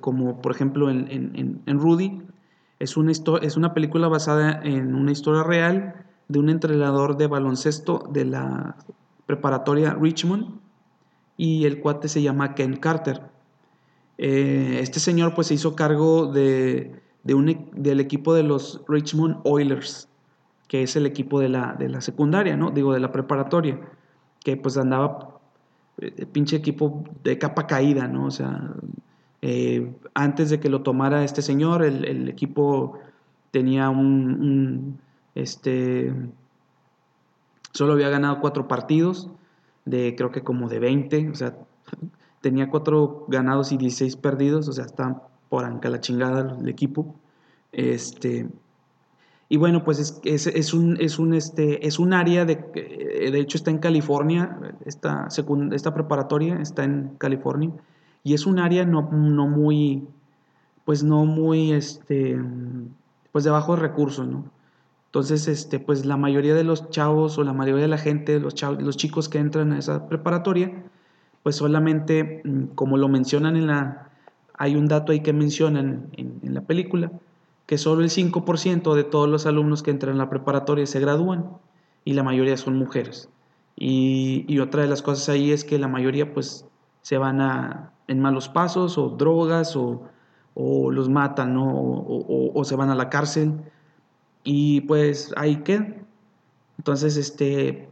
[0.00, 2.22] como, por ejemplo en, Rudy.
[2.78, 3.12] Es una,
[3.42, 8.76] es una película basada en una historia real de un entrenador de baloncesto de la
[9.26, 10.60] preparatoria Richmond
[11.36, 13.22] y el cuate se llama Ken Carter.
[14.18, 19.40] Eh, este señor pues se hizo cargo de, un, e, del equipo de los Richmond
[19.44, 20.08] Oilers,
[20.68, 22.70] que es el equipo de la, de la secundaria, ¿no?
[22.70, 23.78] Digo, de la preparatoria,
[24.42, 25.38] que pues andaba
[25.98, 28.26] eh, pinche equipo de capa caída, ¿no?
[28.26, 28.74] O sea,
[29.48, 32.98] eh, antes de que lo tomara este señor, el, equipo
[33.52, 34.98] tenía un,
[35.36, 36.12] este,
[37.70, 39.30] solo había ganado cuatro partidos,
[39.84, 41.56] de creo que como de 20, o sea,
[42.40, 47.14] tenía cuatro ganados y 16 perdidos, o sea, está por anca la chingada el equipo.
[47.70, 48.48] Este,
[49.48, 53.58] y bueno, pues es, es, un, es, un, este, es un área, de, de hecho
[53.58, 55.28] está en California, esta,
[55.70, 57.70] esta preparatoria está en California,
[58.26, 60.08] y es un área no, muy,
[60.84, 62.36] pues no muy, este,
[63.30, 64.50] pues de bajos recursos, ¿no?
[65.04, 68.52] Entonces, este, pues la mayoría de los chavos o la mayoría de la gente, los,
[68.56, 70.72] chavos, los chicos que entran a esa preparatoria,
[71.44, 74.10] pues solamente, mm, como lo mencionan en la,
[74.54, 77.12] hay un dato ahí que mencionan en, la película,
[77.66, 81.46] que solo el 5% de todos los alumnos que entran a la preparatoria se gradúan
[82.04, 83.28] y la mayoría son mujeres.
[83.76, 86.66] Y, y otra de las cosas ahí es que la mayoría pues
[87.02, 90.02] se van a, en malos pasos o drogas o,
[90.90, 93.60] los matan o, se van a la cárcel
[94.42, 95.94] y pues ahí queda.
[96.78, 97.88] Entonces, este,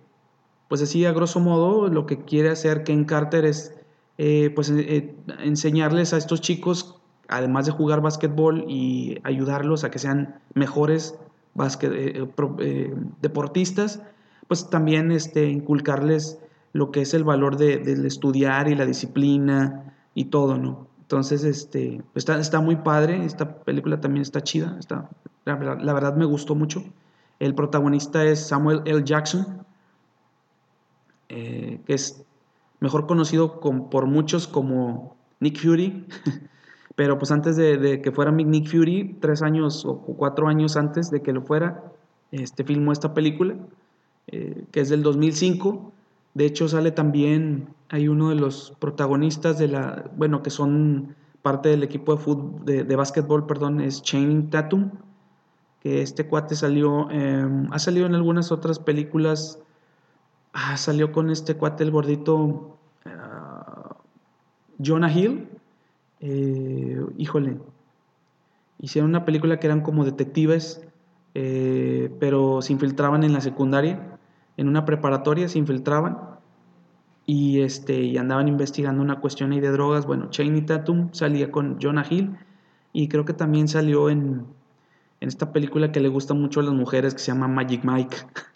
[0.69, 3.75] pues así a grosso modo lo que quiere hacer Ken Carter es
[4.17, 9.99] eh, pues eh, enseñarles a estos chicos, además de jugar básquetbol y ayudarlos a que
[9.99, 11.19] sean mejores
[11.83, 14.03] eh, deportistas,
[14.47, 16.39] pues también este, inculcarles
[16.73, 20.87] lo que es el valor de, del estudiar y la disciplina, y todo, ¿no?
[21.01, 25.11] Entonces, este, está, está muy padre, esta película también está chida, está,
[25.45, 26.83] la, verdad, me gustó mucho.
[27.39, 29.03] El protagonista es Samuel L.
[29.05, 29.67] Jackson,
[31.29, 32.25] eh, que es
[32.81, 36.07] mejor conocido por muchos como Nick Fury,
[36.97, 41.23] pero pues antes de, que fuera Nick Fury, tres años o cuatro años antes de
[41.23, 41.93] que lo fuera,
[42.31, 43.57] este, filmó esta película,
[44.29, 45.93] eh, que es del 2005,
[46.35, 51.69] de hecho, sale también, hay uno de los protagonistas de la, bueno, que son parte
[51.69, 54.91] del equipo de fútbol, de, básquetbol, perdón, es Channing Tatum,
[55.81, 59.59] que este cuate salió, em, ha salido en algunas otras películas,
[60.55, 63.97] Ah, salió con este cuate, el gordito ah,
[64.79, 65.49] Jonah Hill.
[66.21, 67.59] Eh, híjole.
[68.79, 70.81] Hicieron una película que eran como detectives,
[71.35, 74.14] eh, pero se infiltraban en la secundaria,
[74.57, 76.19] en una preparatoria se infiltraban
[77.27, 80.07] y, este, y andaban investigando una cuestión ahí de drogas.
[80.07, 82.37] Bueno, Cheney Tatum salía con Jonah Hill
[82.93, 84.47] y creo que también salió en,
[85.21, 88.17] en esta película que le gusta mucho a las mujeres que se llama Magic Mike.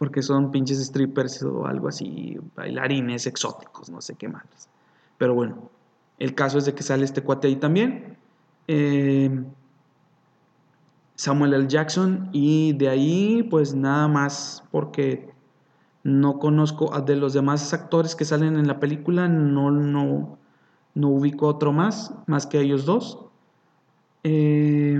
[0.00, 4.70] porque son pinches strippers o algo así, bailarines exóticos, no sé qué más.
[5.18, 5.70] Pero bueno,
[6.18, 8.16] el caso es de que sale este cuate ahí también.
[8.66, 9.44] Eh,
[11.20, 11.68] Samuel L.
[11.68, 15.28] Jackson y de ahí pues nada más porque
[16.02, 20.38] no conozco de los demás actores que salen en la película, no, no,
[20.94, 23.18] no ubico otro más, más que ellos dos.
[24.24, 24.98] Eh,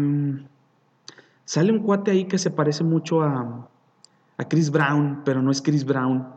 [1.47, 3.71] sale un cuate ahí que se parece mucho a,
[4.37, 6.35] a Chris Brown, pero no es Chris Brown.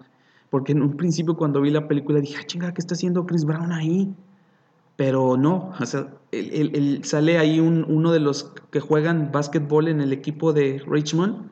[0.49, 3.43] Porque en un principio cuando vi la película dije, ah, chinga, ¿qué está haciendo Chris
[3.43, 4.15] Brown ahí?
[4.95, 10.13] Pero no, o sea, él, sale ahí uno de los que juegan básquetbol en el
[10.13, 11.49] equipo de Richmond.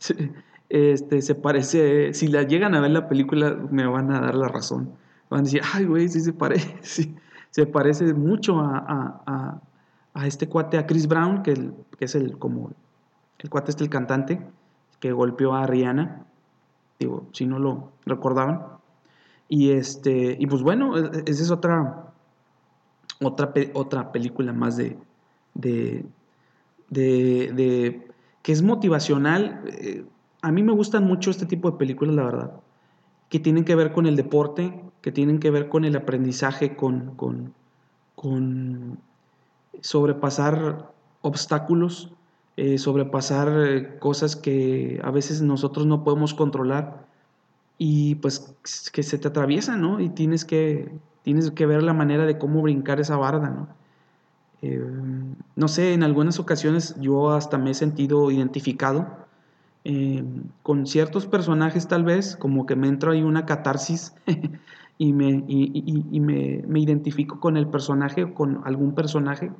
[0.74, 4.48] Este, se parece, si la llegan a ver la película me van a dar la
[4.48, 4.94] razón.
[5.28, 7.12] Van a decir, ay, güey, sí se parece,
[7.50, 9.60] se parece mucho a,
[10.24, 12.70] este cuate, a Chris Brown, que, es el, como,
[13.38, 14.40] el cuate este, el cantante
[14.98, 16.24] que golpeó a Rihanna,
[16.98, 18.62] digo, si no lo recordaban.
[19.50, 22.11] Y este, y pues bueno, e, e, esa es otra,
[23.24, 24.96] otra, otra película más de,
[25.54, 26.04] de,
[26.88, 28.08] de,
[28.42, 29.62] que es motivacional.
[29.66, 30.04] Eh,
[30.42, 32.60] a mí me gustan mucho este tipo de películas, la verdad,
[33.28, 37.14] que tienen que ver con el deporte, que tienen que ver con el aprendizaje, con,
[37.16, 37.54] con,
[38.14, 38.98] con
[39.80, 42.12] sobrepasar obstáculos,
[42.56, 47.06] eh, sobrepasar eh, cosas que a veces nosotros no podemos controlar
[47.78, 48.54] y pues
[48.92, 50.00] que se te atraviesan, ¿no?
[50.00, 53.68] Y tienes que, tienes que ver la manera de cómo brincar esa barda, ¿no?
[54.62, 54.80] Eh,
[55.56, 59.22] no sé, en algunas ocasiones yo hasta me he sentido identificado
[60.62, 64.14] con ciertos personajes tal vez, como que me entra ahí una catarsis
[64.98, 69.50] y, me, y, me, me, identifico con el personaje o con algún personaje,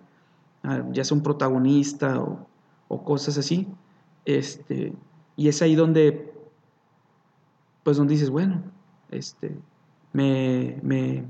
[0.63, 2.47] ah, ya sea un protagonista o,
[2.87, 3.67] o cosas así.
[4.25, 4.93] Este,
[5.37, 6.33] y es ahí donde,
[7.83, 8.63] pues donde dices, bueno,
[9.11, 9.57] este,
[10.13, 11.25] me, me,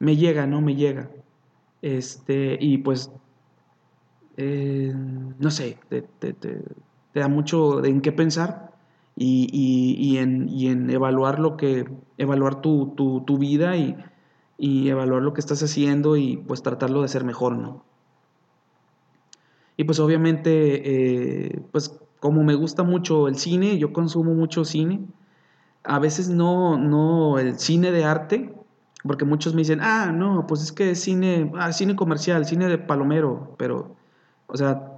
[0.00, 0.60] me llega, ¿no?
[0.60, 1.10] Me llega.
[1.82, 3.12] Este, y pues,
[4.36, 6.04] eh, no sé, te,
[7.14, 8.72] da mucho en qué pensar
[9.16, 11.84] y, y, en, y, en, evaluar lo que,
[12.18, 13.96] evaluar tu, tu, tu vida y,
[14.58, 17.84] y evaluar lo que estás haciendo y pues tratarlo de hacer mejor, ¿no?
[19.76, 25.06] Y pues obviamente, eh, pues como me gusta mucho el cine, yo consumo mucho cine,
[25.84, 28.54] a veces no, no el cine de arte,
[29.04, 32.68] porque muchos me dicen, ah, no, pues es que es cine, ah, cine comercial, cine
[32.68, 33.96] de palomero, pero,
[34.46, 34.92] o sea,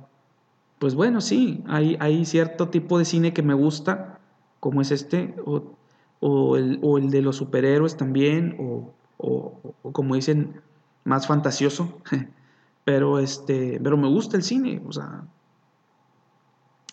[0.78, 4.20] pues bueno, sí, hay, hay cierto tipo de cine que me gusta,
[4.60, 10.60] como es este, o, el, de los superhéroes también, o, o como dicen,
[11.04, 12.00] más fantasioso.
[12.84, 15.24] Pero este, pero me gusta el cine, o sea,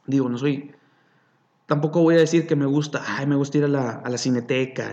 [0.05, 0.71] digo, no soy,
[1.65, 4.19] tampoco voy a decir que me gusta, ay, me gusta ir a la, a la
[4.19, 4.91] cineteca,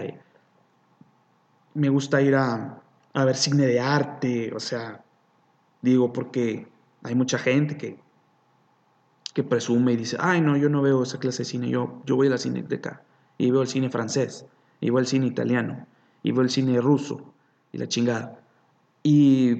[1.76, 5.04] me gusta ir a, a, ver cine de arte, o sea,
[5.82, 6.66] digo, porque
[7.02, 7.98] hay mucha gente que,
[9.34, 12.16] que presume y dice, ay, no, yo no veo esa clase de cine, yo, yo
[12.16, 13.02] voy a la cineteca
[13.38, 14.46] y veo el cine francés,
[14.80, 15.86] y veo el cine italiano,
[16.22, 17.34] y veo el cine ruso,
[17.72, 18.40] y la chingada.
[19.02, 19.54] Y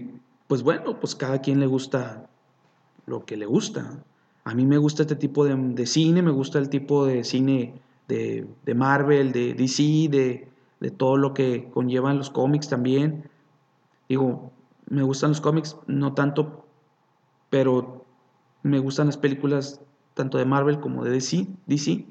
[0.46, 2.28] pues bueno, pues cada quien le gusta
[3.06, 4.02] lo que le gusta.
[4.44, 7.74] A mí me gusta este tipo de, cine, me gusta el tipo de cine
[8.08, 10.48] de, Marvel, de DC, de,
[10.80, 13.28] de, todo lo que conllevan los cómics también.
[14.08, 14.52] Digo,
[14.88, 16.66] me gustan los cómics, no tanto,
[17.50, 18.04] pero
[18.62, 19.80] me gustan las películas
[20.14, 22.06] tanto de Marvel como de DC.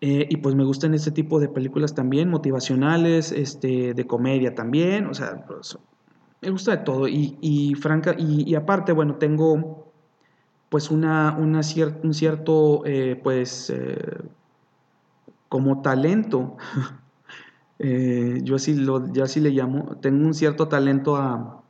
[0.00, 5.06] Eh, y pues me gustan este tipo de películas también, motivacionales, este, de comedia también.
[5.06, 5.78] O sea, pues,
[6.42, 9.84] me gusta de todo y, franca, y, aparte, bueno, tengo
[10.68, 11.60] pues una, una
[12.02, 14.18] un cierto, eh, pues, eh,
[15.48, 16.56] como talento,
[17.78, 21.62] eh, yo así, lo, yo así le llamo, tengo un cierto talento a,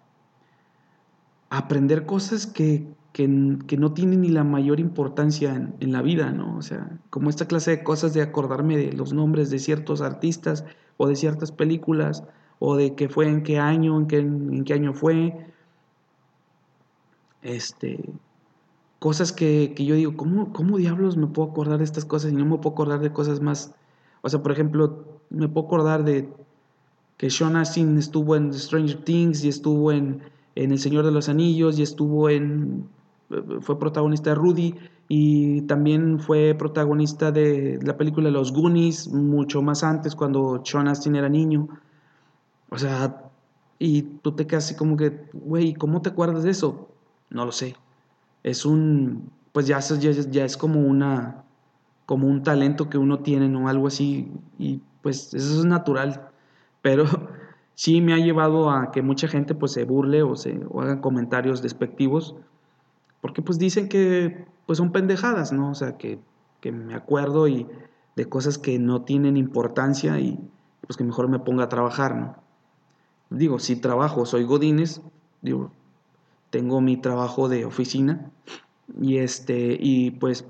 [1.49, 6.57] aprender cosas que, que, no tienen ni la mayor importancia en, en, la vida, ¿no?
[6.57, 10.65] O sea, como esta clase de cosas de acordarme de los nombres de ciertos artistas
[10.97, 12.25] o de ciertas películas,
[12.59, 15.53] o de qué fue en qué año, en qué, en qué año fue.
[17.43, 18.01] Este,
[18.99, 22.45] cosas que, yo digo, ¿cómo, ¿cómo diablos me puedo acordar de estas cosas y no
[22.45, 23.75] me puedo acordar de cosas más?
[24.23, 26.29] O sea, por ejemplo, me puedo acordar de
[27.16, 30.22] que Sean Astin estuvo en Stranger Things y estuvo en,
[30.55, 32.89] en El Señor de los Anillos y estuvo en...
[33.61, 34.74] fue protagonista de Rudy
[35.09, 41.16] y también fue protagonista de la película Los Goonies mucho más antes cuando Sean Astin
[41.16, 41.68] era niño.
[42.70, 43.31] O sea,
[43.79, 46.89] y tú te quedas así como que, güey, ¿cómo te acuerdas de eso?
[47.31, 47.77] No lo sé.
[48.43, 51.45] Es un, pues ya, ya, ya es como una,
[52.05, 53.68] como un talento que uno tiene, ¿no?
[53.68, 56.31] Algo así, y pues eso es natural.
[56.83, 57.05] Pero
[57.77, 61.01] sí me ha llevado a que mucha gente pues se burle o, se, o haga
[61.01, 62.35] comentarios despectivos,
[63.21, 65.71] porque pues dicen que pues son pendejadas, ¿no?
[65.71, 66.19] O sea, que,
[66.61, 67.69] que me acuerdo y
[68.17, 70.41] de cosas que no tienen importancia y
[70.81, 72.37] pues que mejor me ponga a trabajar, ¿no?
[73.31, 75.03] digo, si trabajo, soy Godínez,
[75.41, 75.71] digo,
[76.51, 78.33] tengo mi trabajo de oficina
[79.01, 80.47] y este, y pues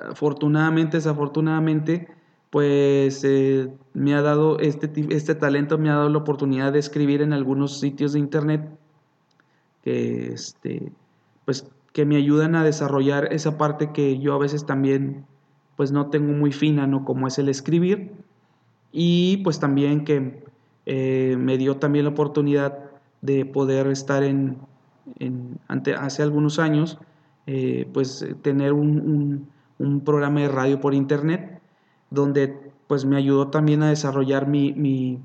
[0.00, 2.21] afortunadamente, desafortunadamente,
[2.52, 7.22] pues eh, me ha dado este, este talento, me ha dado la oportunidad de escribir
[7.22, 8.68] en algunos sitios de internet
[9.82, 10.92] que, este,
[11.46, 15.24] pues, que me ayudan a desarrollar esa parte que yo a veces también
[15.76, 17.06] pues no tengo muy fina, ¿no?
[17.06, 18.12] Como es el escribir.
[18.92, 20.44] Y pues también que
[20.84, 22.78] eh, me dio también la oportunidad
[23.22, 24.58] de poder estar en,
[25.68, 26.98] ante, hace algunos años,
[27.46, 29.48] eh, pues tener un,
[30.04, 31.61] programa de radio por internet,
[32.12, 35.18] donde pues me ayudó también a desarrollar mi, mi,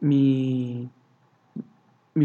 [0.00, 0.90] mi,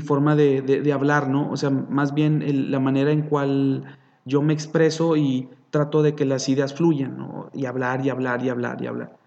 [0.01, 1.49] forma de, hablar, ¿no?
[1.49, 6.25] O sea, más bien la manera en cual yo me expreso y trato de que
[6.25, 7.49] las ideas fluyan, ¿no?
[7.53, 9.17] Y hablar y hablar y hablar y hablar.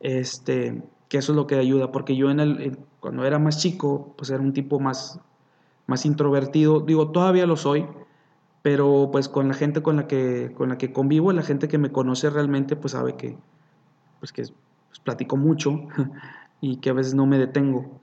[0.00, 4.14] Este, que eso es lo que ayuda, porque yo en el, cuando era más chico,
[4.16, 5.20] pues era un tipo más,
[5.86, 7.86] más introvertido, digo, todavía lo soy,
[8.62, 11.78] pero pues con la gente con la que, con la que convivo, la gente que
[11.78, 13.36] me conoce realmente, pues sabe que,
[14.22, 15.88] pues que pues, platico mucho
[16.60, 17.98] y que a veces no me detengo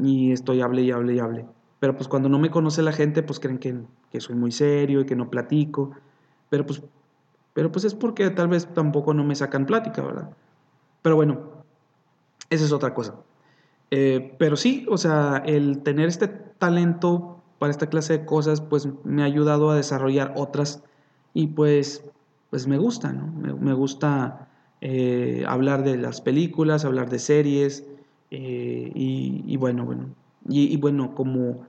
[0.00, 1.46] y estoy hable y hable y hable.
[1.80, 3.76] Pero pues cuando no me conoce la gente, pues creen que,
[4.12, 5.90] que soy muy serio y que no platico,
[6.48, 6.80] pero pues,
[7.54, 10.30] pero pues es porque tal vez tampoco no me sacan plática, ¿verdad?
[11.02, 11.64] Pero bueno,
[12.50, 13.16] esa es otra cosa.
[13.90, 18.88] Eh, pero sí, o sea, el tener este talento para esta clase de cosas, pues
[19.02, 20.84] me ha ayudado a desarrollar otras
[21.32, 22.04] y pues,
[22.50, 23.26] pues me gusta, ¿no?
[23.26, 24.48] Me, gusta
[24.86, 27.86] eh, hablar de las películas, hablar de series
[28.30, 30.14] eh, y, bueno, bueno,
[30.46, 31.64] y, bueno, como,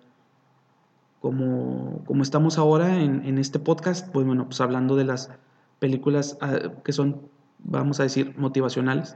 [1.21, 5.31] como, como estamos ahora en, este podcast, pues bueno, pues hablando de las
[5.79, 7.21] películas ah, que son,
[7.59, 9.15] vamos a decir, motivacionales.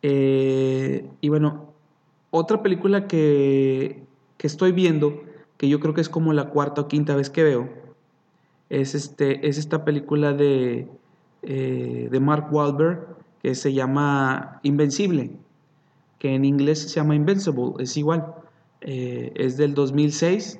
[0.00, 1.74] Eh, y bueno,
[2.30, 4.02] otra película que,
[4.38, 5.24] estoy viendo,
[5.58, 7.68] que yo creo que es como la cuarta o quinta vez que veo,
[8.70, 10.88] es, este, es esta película de,
[11.46, 15.30] eh, de Mark Wahlberg que se llama Invencible,
[16.18, 18.34] que en inglés se llama Invincible, es igual.
[18.80, 20.58] Eh, es del 2006,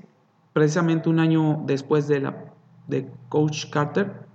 [0.53, 2.53] precisamente un año después de, la,
[2.87, 4.27] de Coach Carter.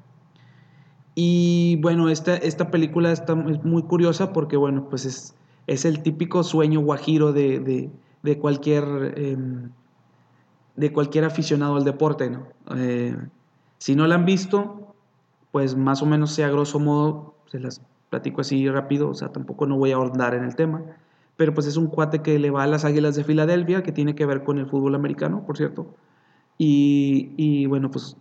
[1.15, 5.35] Y bueno, esta, esta película está muy curiosa porque, bueno, pues es,
[5.67, 7.89] es el típico sueño guajiro de,
[8.21, 9.69] de, cualquier, em,
[10.75, 12.47] de cualquier aficionado al deporte, ¿no?
[12.75, 13.15] Eh,
[13.77, 14.80] si no la han visto,
[15.51, 19.65] pues más o menos sea grosso modo, se las platico así rápido, o sea, tampoco
[19.65, 20.81] no voy a ahondar en el tema,
[21.37, 24.15] pero pues es un cuate que le va a las Águilas de Filadelfia, que tiene
[24.15, 25.87] que ver con el fútbol americano, por cierto,
[26.57, 28.17] y, y bueno, pues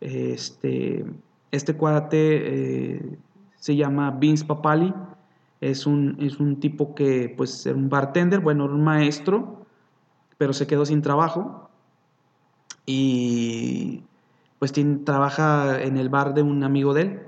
[0.00, 1.04] este
[1.50, 3.18] este cuate eh,
[3.56, 4.94] se llama Vince Papali,
[5.60, 9.66] es un, es un tipo que, pues, era un bartender, bueno, un maestro,
[10.38, 11.70] pero se quedó sin trabajo
[12.84, 14.04] y
[14.58, 17.20] pues tiene, trabaja en el bar de un amigo de él,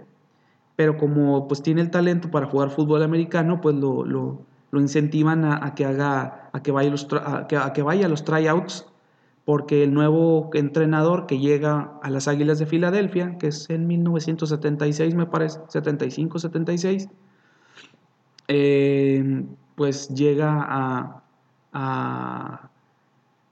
[0.77, 4.41] pero como pues tiene el talento para jugar fútbol americano, pues lo, lo,
[4.73, 8.25] incentivan a, que haga, a que vaya los, a que, a que vaya a los
[8.25, 8.87] tryouts
[9.49, 15.15] porque el nuevo entrenador que llega a las Águilas de Filadelfia, que es en 1976,
[15.15, 17.09] me parece, 75, 76,
[18.49, 21.23] eh, pues llega
[21.73, 22.71] a,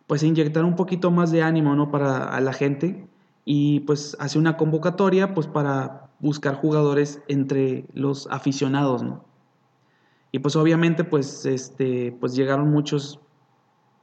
[0.07, 1.91] pues inyectar un poquito más de ánimo ¿no?
[1.91, 3.09] para la gente
[3.49, 9.25] y pues hace una convocatoria pues para buscar jugadores entre los aficionados, ¿no?
[10.33, 13.21] Y pues obviamente pues, este, pues llegaron muchos,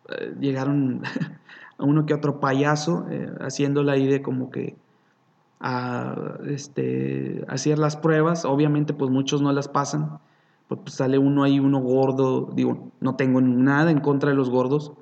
[0.09, 1.03] eh, llegaron
[1.77, 4.77] uno que otro payaso, eh, haciéndola ahí de como que
[5.59, 8.45] a este, hacer las pruebas.
[8.45, 10.19] Obviamente, pues muchos no las pasan.
[10.69, 12.49] Pues, pues, sale uno ahí, uno gordo.
[12.53, 14.93] Digo, no tengo nada en contra de los gordos.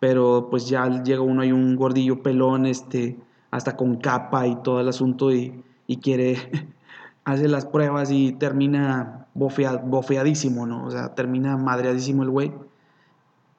[0.00, 3.18] pero pues ya llega uno hay un gordillo pelón, este,
[3.50, 5.62] hasta con capa y todo el asunto y,
[6.02, 6.36] quiere,
[7.24, 10.84] hace las pruebas y termina bofeadísimo, ¿no?
[10.84, 12.52] O sea, termina madreadísimo el güey.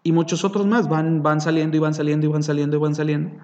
[0.03, 2.95] Y muchos otros más van, van saliendo y van saliendo y van saliendo y van
[2.95, 3.43] saliendo.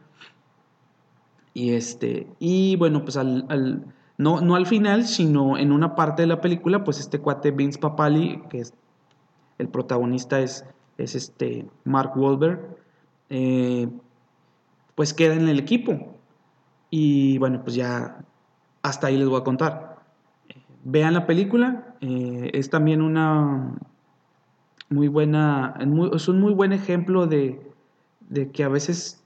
[1.54, 3.86] Y este, y bueno, pues al,
[4.18, 7.80] no, no al final, sino en una parte de la película, pues este cuate Vince
[7.80, 8.74] Papali, que es
[9.58, 10.66] el protagonista es,
[10.98, 12.78] es este Mark Wahlberg,
[13.30, 13.88] eh,
[14.96, 16.15] pues queda en el equipo.
[16.98, 18.24] Y bueno, pues ya
[18.82, 20.00] hasta ahí les voy a contar.
[20.86, 23.76] Vean la película, eh, es también una
[24.88, 25.74] muy buena,
[26.14, 27.70] es un muy buen ejemplo de,
[28.30, 29.22] de que a veces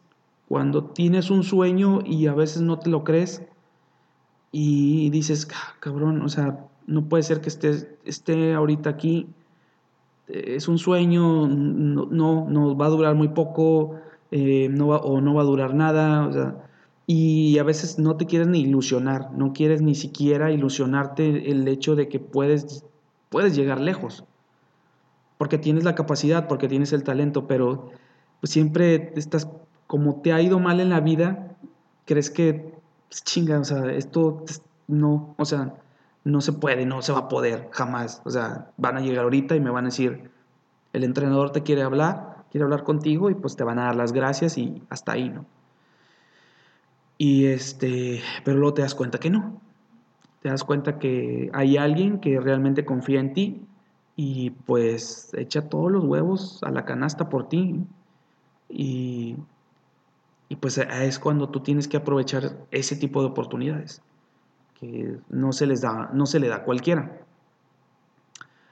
[0.47, 3.43] cuando tienes un sueño y a veces no te lo crees
[4.51, 9.27] y dices, ah, cabrón, o sea, no puede ser que esté, esté ahorita aquí,
[10.27, 13.99] es un sueño, no, no, va a durar muy poco,
[14.31, 16.68] eh, no o no va a durar nada, o sea,
[17.11, 21.95] y a veces no te quieres ni ilusionar, no quieres ni siquiera ilusionarte el hecho
[21.95, 22.85] de que puedes,
[23.29, 24.25] puedes llegar lejos,
[25.39, 27.89] porque tienes la capacidad, porque tienes el talento, pero
[28.39, 29.49] pues siempre estás
[29.87, 31.57] como te ha ido mal en la vida,
[32.05, 32.75] crees que,
[33.07, 34.43] pues, chinga, o sea, esto
[34.85, 35.73] no, o sea,
[36.23, 38.21] no se puede, no se va a poder, jamás.
[38.23, 40.29] O sea, van a llegar ahorita y me van a decir,
[40.93, 44.13] el entrenador te quiere hablar, quiere hablar contigo y pues te van a dar las
[44.13, 45.47] gracias y hasta ahí, ¿no?
[47.19, 49.61] Y este, pero luego te das cuenta que no.
[50.41, 53.61] Te das cuenta que hay alguien que realmente confía en ti
[54.15, 57.85] y pues echa todos los huevos a la canasta por ti.
[58.69, 59.35] Y
[60.49, 64.01] y pues es cuando tú tienes que aprovechar ese tipo de oportunidades,
[64.79, 67.21] que no se les da, no se le da a cualquiera.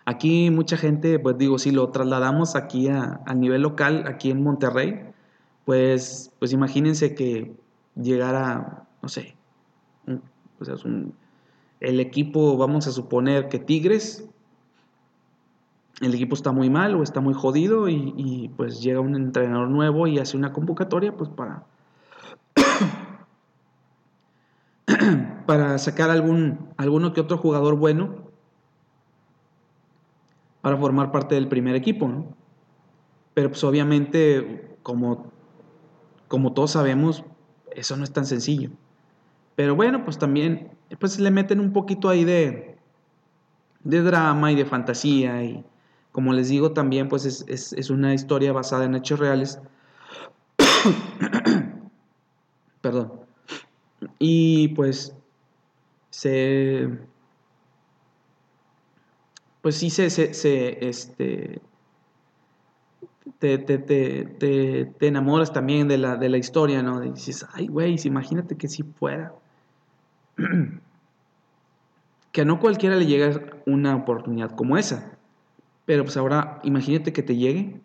[0.04, 5.12] Aquí mucha gente, pues digo, si lo trasladamos aquí a, nivel local, aquí en Monterrey,
[5.66, 7.56] pues, pues imagínense que
[8.02, 9.36] llegara, no sé,
[11.80, 14.28] el equipo, vamos a suponer que Tigres,
[16.02, 20.08] el equipo está muy mal o está muy jodido y, pues llega un entrenador nuevo
[20.08, 21.64] y hace una convocatoria pues para
[25.46, 28.28] para sacar algún alguno que otro jugador bueno
[30.62, 32.36] para formar parte del primer equipo, ¿no?
[33.34, 35.32] Pero pues obviamente como
[36.28, 37.24] como todos sabemos
[37.76, 38.70] eso no es tan sencillo.
[39.56, 42.78] Pero bueno, pues también pues le meten un poquito ahí de
[43.84, 45.64] de drama y de fantasía y
[46.18, 49.60] como les digo, también pues es, una historia basada en hechos reales.
[52.82, 53.20] Perdón.
[54.18, 55.14] Y pues
[56.10, 56.90] se...
[59.62, 61.62] Pues sí se, se, este,
[63.40, 67.00] te, te, enamoras también de la, de la historia, ¿no?
[67.02, 69.34] Dices, ay, güey, imagínate que si fuera.
[72.32, 75.18] que a no cualquiera le llega una oportunidad como esa.
[75.86, 77.82] Pero pues ahora imagínate que te llegue,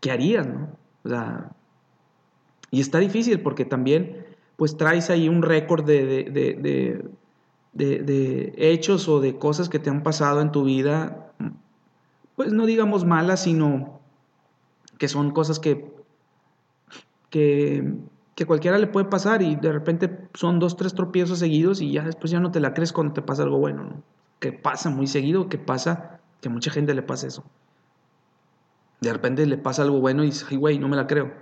[0.00, 0.68] ¿qué harías, no?
[1.04, 1.50] O sea,
[2.70, 4.26] y está difícil porque también
[4.56, 6.30] pues traes ahí un récord de,
[7.72, 11.32] de, hechos o de cosas que te han pasado en tu vida,
[12.36, 14.01] pues no digamos malas, sino
[15.02, 15.92] que son cosas que,
[17.28, 17.92] que,
[18.36, 22.04] que cualquiera le puede pasar y de repente son dos, tres tropiezos seguidos y ya
[22.04, 24.02] después ya no te la crees cuando te pasa algo bueno, ¿no?
[24.38, 27.42] Que pasa muy seguido, que pasa que mucha gente le pasa eso.
[29.00, 31.32] De repente le pasa algo bueno y dice, ay, güey, no me la creo.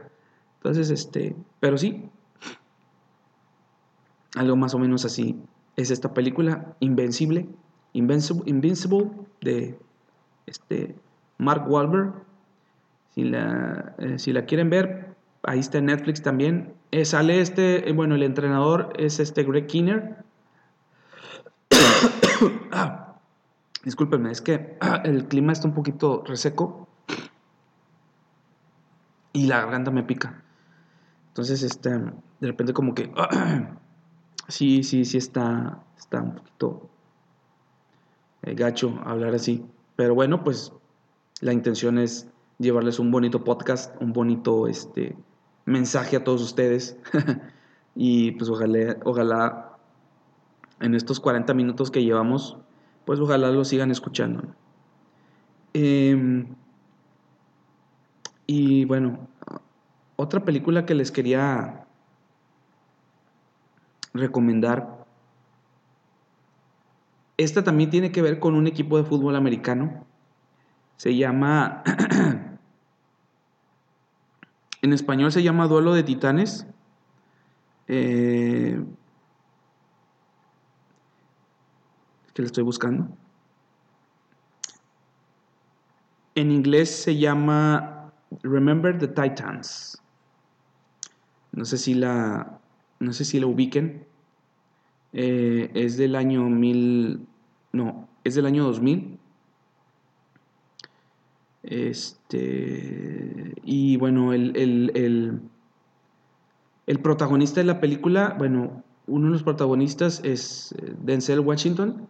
[0.55, 2.09] Entonces, este, pero sí,
[4.37, 5.39] algo más o menos así
[5.77, 7.47] es esta película, Invencible,
[7.93, 9.11] Invincible, Invincible
[9.43, 9.79] de
[10.47, 10.97] este,
[11.37, 12.30] Mark Wahlberg.
[13.15, 16.75] Si la, eh, si la quieren ver, ahí está en Netflix también.
[16.93, 20.25] Eh, sale este, eh, bueno, el entrenador es este Greg Kinner.
[22.73, 23.17] ah,
[23.85, 26.89] Discúlpenme, es que el clima está un poquito reseco
[29.33, 30.43] y la garganta me pica.
[31.29, 33.13] Entonces, este, de repente como que
[34.49, 36.91] sí, sí, sí está, está un poquito
[38.43, 39.65] gacho hablar así.
[39.97, 40.73] Pero bueno, pues
[41.41, 42.29] la intención es
[42.61, 45.17] llevarles un bonito podcast, un bonito este,
[45.65, 46.97] mensaje a todos ustedes.
[47.97, 49.73] y pues ojalá, ojalá
[50.79, 52.57] en estos 40 minutos que llevamos
[53.11, 54.55] pues ojalá lo sigan escuchando.
[55.73, 56.47] Em,
[58.47, 59.29] y bueno,
[60.15, 61.87] otra película que les quería
[64.15, 65.07] recomendar.
[67.37, 70.07] Esta también tiene que ver con un equipo de fútbol americano.
[70.97, 71.83] Se llama
[74.83, 76.67] En español se llama Duelo de Titanes.
[77.89, 78.83] Eh,
[82.33, 83.09] que le estoy buscando.
[86.35, 88.13] En inglés se llama
[88.43, 90.01] Remember the Titans.
[91.53, 92.61] No sé si la,
[93.01, 94.07] no sé si la ubiquen.
[95.13, 97.27] Eh, es del año mil,
[97.73, 99.19] no, es del año 2000.
[101.71, 105.41] Este, y bueno, el, el,
[106.87, 112.09] el, protagonista de la película, bueno, uno de los protagonistas es eh, Denzel Washington.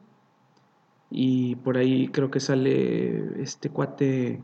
[1.10, 4.42] Y por ahí creo que sale este cuate,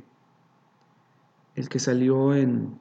[1.55, 2.79] el que salió en...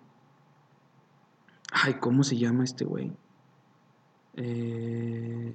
[1.71, 3.13] Ay, ¿cómo se llama este güey?
[4.35, 5.53] Eh,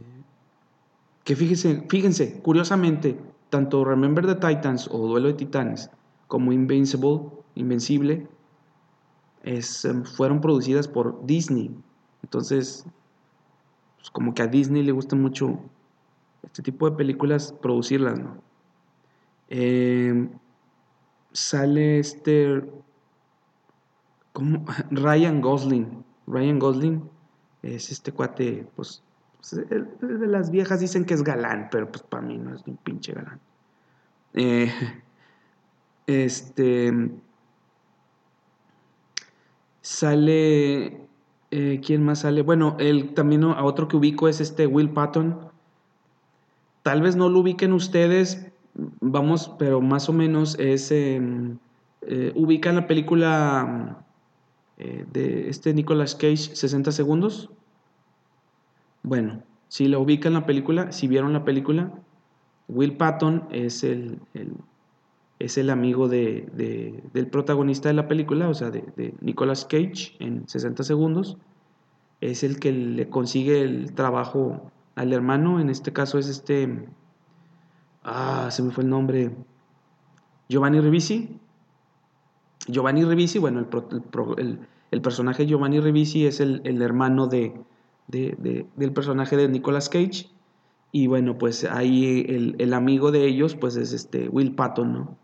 [1.25, 3.21] que fíjense, fíjense, curiosamente,
[3.51, 5.91] tanto Remember the Titans o Duelo de Titanes
[6.31, 7.23] como Invincible,
[7.57, 8.29] Invencible,
[9.43, 11.75] es, em, fueron producidas por Disney.
[12.23, 12.87] Entonces,
[13.97, 15.59] pues, como que a Disney le gusta mucho
[16.45, 18.41] este tipo de películas producirlas, ¿no?
[19.49, 20.31] Em,
[21.33, 22.63] sale este.
[24.33, 24.65] ¿Cómo?
[24.93, 26.05] Ryan Gosling.
[26.29, 27.11] Ryan Gosling
[27.63, 29.03] es este cuate, pues,
[29.37, 32.77] pues de las viejas dicen que es galán, pero pues para mí no es un
[32.77, 33.41] pinche galán.
[34.35, 34.73] Eh,
[36.07, 37.11] este.
[39.83, 41.09] Sale.
[41.53, 42.43] Eh, ¿Quién más sale?
[42.43, 45.51] Bueno, el, también a otro que ubico es este Will Patton.
[46.83, 48.51] Tal vez no lo ubiquen ustedes,
[49.01, 50.91] vamos, pero más o menos es.
[50.93, 54.05] Eh, ubican la película
[54.83, 57.51] eh, de este Nicolas Cage, 60 segundos.
[59.03, 61.93] Bueno, si lo ubican la película, si vieron la película,
[62.67, 64.19] Will Patton es el,
[65.41, 70.15] es el amigo de, del protagonista de la película, o sea, de, de, Nicolas Cage
[70.21, 71.39] en 60 segundos.
[72.21, 76.87] Es el que le consigue el trabajo al hermano, en este caso es este...
[78.05, 79.35] Ah, se me fue el nombre.
[80.51, 81.41] Giovanni Ribisi.
[82.69, 83.67] Giovanni Ribisi, bueno,
[84.91, 87.55] el, personaje Giovanni Ribisi es el, hermano de,
[88.09, 90.29] del personaje de Nicolas Cage.
[90.93, 92.27] Y bueno, pues ahí
[92.59, 95.20] el, amigo de ellos, pues es este Will Patton, ¿no?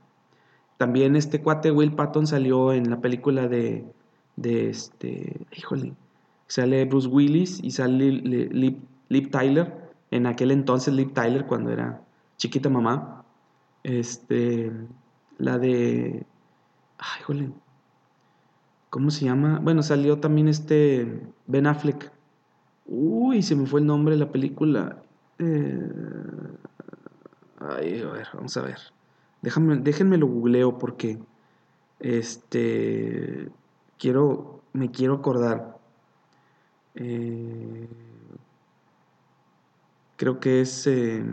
[0.76, 3.84] También este cuate Will Patton salió en la película de,
[4.36, 5.94] de este, híjole,
[6.46, 9.74] sale Bruce Willis y sale Lip, Tyler,
[10.10, 12.02] en aquel entonces Lip Tyler cuando era
[12.36, 13.24] chiquita mamá.
[13.82, 14.72] Este,
[15.38, 16.26] la de
[16.98, 17.52] Ay, jole.
[18.90, 19.58] ¿Cómo se llama?
[19.62, 22.10] Bueno, salió también este Ben Affleck.
[22.86, 25.02] Uy, se me fue el nombre de la película.
[25.38, 25.90] Eh,
[27.60, 28.78] ay, a ver, vamos a ver.
[29.46, 31.20] Déjame, déjenme lo googleo porque
[32.00, 33.48] este
[33.96, 35.78] quiero, me quiero acordar.
[36.96, 37.88] Eh,
[40.16, 41.24] creo que es eh,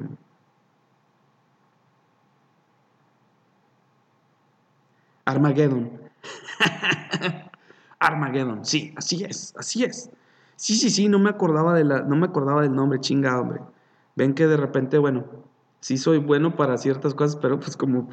[5.26, 6.00] Armageddon.
[7.98, 10.12] Armageddon, sí, así es, así es.
[10.56, 13.62] Sí, sí, sí, no me acordaba de la, no me acordaba del nombre, chingado, hombre.
[14.16, 15.26] Ven que de repente, bueno,
[15.84, 18.08] sí soy bueno para ciertas cosas, pero pues como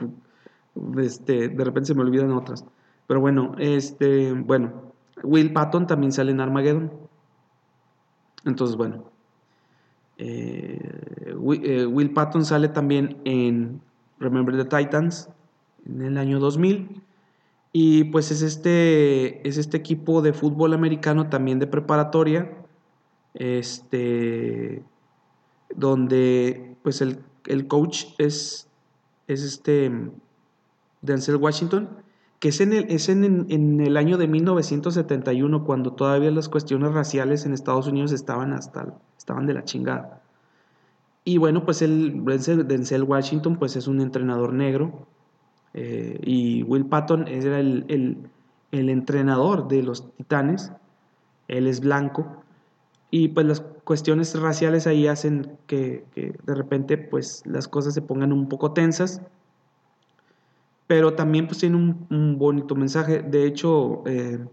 [0.98, 2.64] este, de repente se me olvidan otras.
[3.06, 4.92] Pero bueno, este, bueno,
[5.22, 6.90] Will Patton también sale en Armageddon.
[8.44, 9.04] Entonces, bueno,
[10.18, 10.80] eh,
[11.28, 13.80] eh, Will Patton sale también en
[14.18, 15.28] Remember the Titans
[15.86, 17.00] en el año 2000.
[17.72, 22.50] Y pues es este, es este equipo de fútbol americano también de preparatoria,
[23.34, 24.82] este,
[25.76, 27.20] donde pues el,
[27.68, 28.68] coach es,
[29.26, 30.10] es este
[31.02, 31.88] Denzel Washington,
[32.38, 36.92] que es, en el, es en, en, el año de 1971, cuando todavía las cuestiones
[36.92, 40.22] raciales en Estados Unidos estaban, hasta, estaban de la chingada.
[41.24, 45.06] Y bueno, pues el Denzel Washington pues es un entrenador negro,
[45.74, 48.18] eh, y Will Patton era el,
[48.70, 50.72] entrenador de los Titanes.
[51.48, 52.42] Él es blanco.
[53.10, 53.60] Y pues las
[53.90, 59.20] cuestiones raciales ahí hacen que, de repente pues las cosas se pongan un poco tensas.
[60.86, 63.20] Pero también pues tiene un, bonito mensaje.
[63.20, 64.46] De hecho, eh,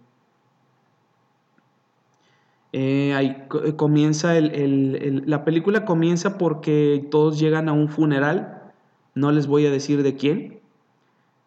[2.72, 8.74] eh, ahí comienza la película comienza porque todos llegan a un funeral.
[9.14, 10.62] No les voy a decir de quién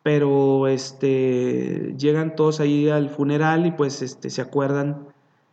[0.05, 5.09] pero este, llegan todos ahí al funeral y pues este, se acuerdan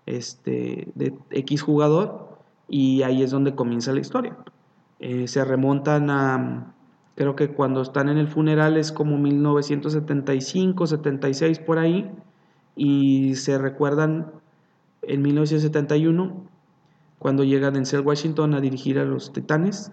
[0.05, 2.26] este, de X jugador
[2.67, 4.37] y ahí es donde comienza la historia.
[4.99, 6.73] Eh, se remontan a,
[7.15, 12.11] creo que cuando están en el funeral es como 1975, 76 por ahí,
[12.75, 14.31] y se recuerdan
[15.01, 16.43] en 1971
[17.19, 19.91] cuando llega Denzel Washington a dirigir a los Titanes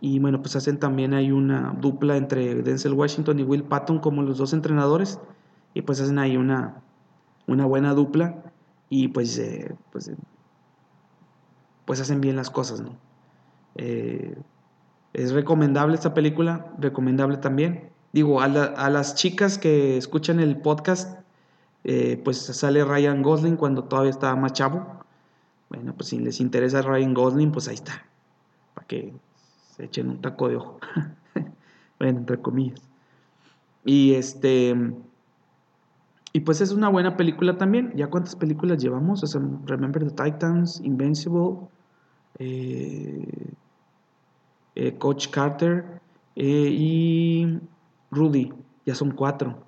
[0.00, 4.22] y bueno, pues hacen también hay una dupla entre Denzel Washington y Will Patton como
[4.22, 5.20] los dos entrenadores.
[5.74, 6.82] Y pues hacen ahí una,
[7.46, 8.42] una buena dupla.
[8.88, 10.16] Y pues, eh, pues, eh,
[11.90, 12.96] pues, hacen bien las cosas, ¿no?
[13.74, 14.36] Eh,
[15.12, 17.90] es recomendable esta película, recomendable también.
[18.12, 21.20] Digo, a, las chicas que escuchan el podcast,
[21.82, 25.00] pues sale Ryan Gosling cuando todavía estaba más chavo.
[25.68, 28.04] Bueno, pues si les interesa Ryan Gosling, pues ahí está.
[28.74, 29.12] Para que
[29.78, 30.78] echen un taco de ojo.
[31.98, 32.80] bueno, entre comillas.
[33.84, 34.76] Y este.
[36.32, 37.92] Y pues es una buena película también.
[37.96, 39.22] ¿Ya cuántas películas llevamos?
[39.66, 41.79] Remember the Titans, Invincible, eh, eh,
[44.98, 46.00] Coach Carter
[46.36, 47.60] eh, y
[48.10, 48.52] Rudy.
[48.86, 49.64] Ya son cuatro.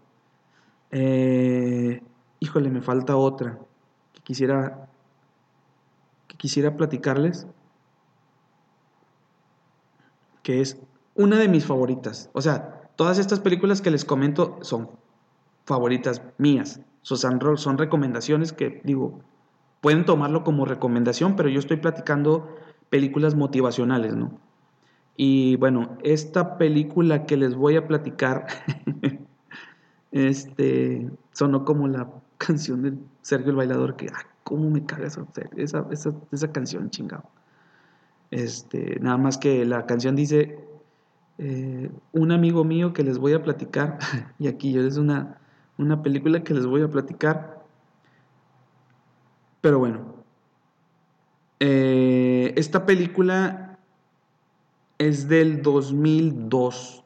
[2.40, 3.58] híjole, me falta otra
[4.12, 4.88] que quisiera
[6.26, 7.46] que quisiera platicarles
[10.42, 10.78] que es
[11.14, 12.30] una de mis favoritas.
[12.32, 14.90] O sea, todas estas películas que les comento son
[15.64, 16.80] favoritas mías.
[17.02, 19.20] Son, son recomendaciones que, digo,
[19.82, 22.56] pueden tomarlo como recomendación, pero yo estoy platicando
[22.88, 24.38] películas motivacionales, ¿no?
[25.16, 28.46] Y bueno, esta película que les voy a platicar,
[30.12, 32.08] este, sonó como la
[32.38, 35.26] canción de Sergio el Bailador, que, ah, cómo me caga esa,
[35.56, 37.24] esa, esa, esa canción, chingado.
[38.30, 40.60] Este, nada más que la canción dice,
[41.38, 43.98] eh, un amigo mío que les voy a platicar,
[44.38, 45.38] y aquí es una,
[45.76, 47.61] una película que les voy a platicar,
[49.62, 50.16] pero bueno,
[51.60, 53.78] eh, esta película
[54.98, 57.02] es del 2002.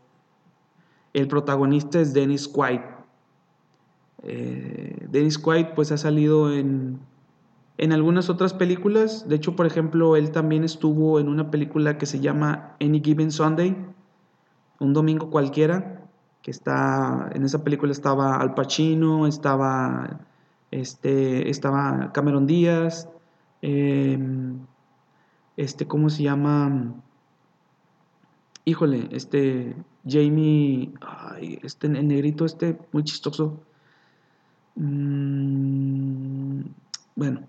[1.12, 2.80] El protagonista es Dennis Quaid.
[4.24, 6.98] Eh, Dennis Quaid pues ha salido en
[7.78, 9.28] en algunas otras películas.
[9.28, 13.30] De hecho, por ejemplo, él también estuvo en una película que se llama Any Given
[13.30, 13.76] Sunday,
[14.80, 16.08] un domingo cualquiera,
[16.42, 20.20] que está, en esa película estaba Al Pacino, estaba,
[20.70, 23.08] este, estaba Cameron Díaz,
[23.62, 24.58] em,
[25.56, 26.94] este, ¿cómo se llama?
[28.64, 33.60] Híjole, este, Jamie, ay, este, el negrito este, muy chistoso.
[34.76, 36.62] Mm,
[37.14, 37.40] bueno,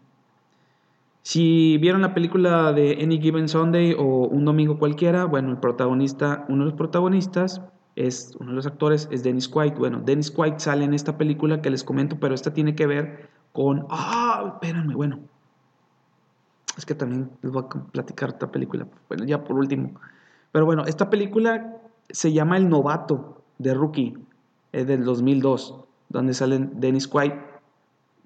[1.24, 6.46] si vieron la película de Any Given Sunday o Un Domingo Cualquiera, bueno, el protagonista,
[6.48, 7.62] uno de los protagonistas
[7.98, 9.74] es, uno de los actores es Dennis Quaid.
[9.74, 13.30] Bueno, Dennis Quaid sale en esta película que les comento, pero esta tiene que ver
[13.54, 15.20] con, ah, espérenme, bueno,
[16.78, 20.00] es que también les voy a platicar otra película, bueno, ya por último.
[20.52, 21.76] Pero bueno, esta película
[22.10, 24.18] se llama El Novato de Rookie,
[24.72, 25.76] es del 2002,
[26.10, 27.34] donde salen Dennis Quaid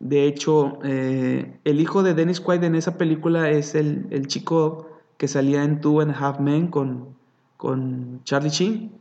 [0.02, 5.28] de hecho, eh, el hijo de Dennis Quaid en esa película es el, chico que
[5.28, 7.10] salía en Two and a Half Men con,
[7.58, 8.92] con Charlie Sheen.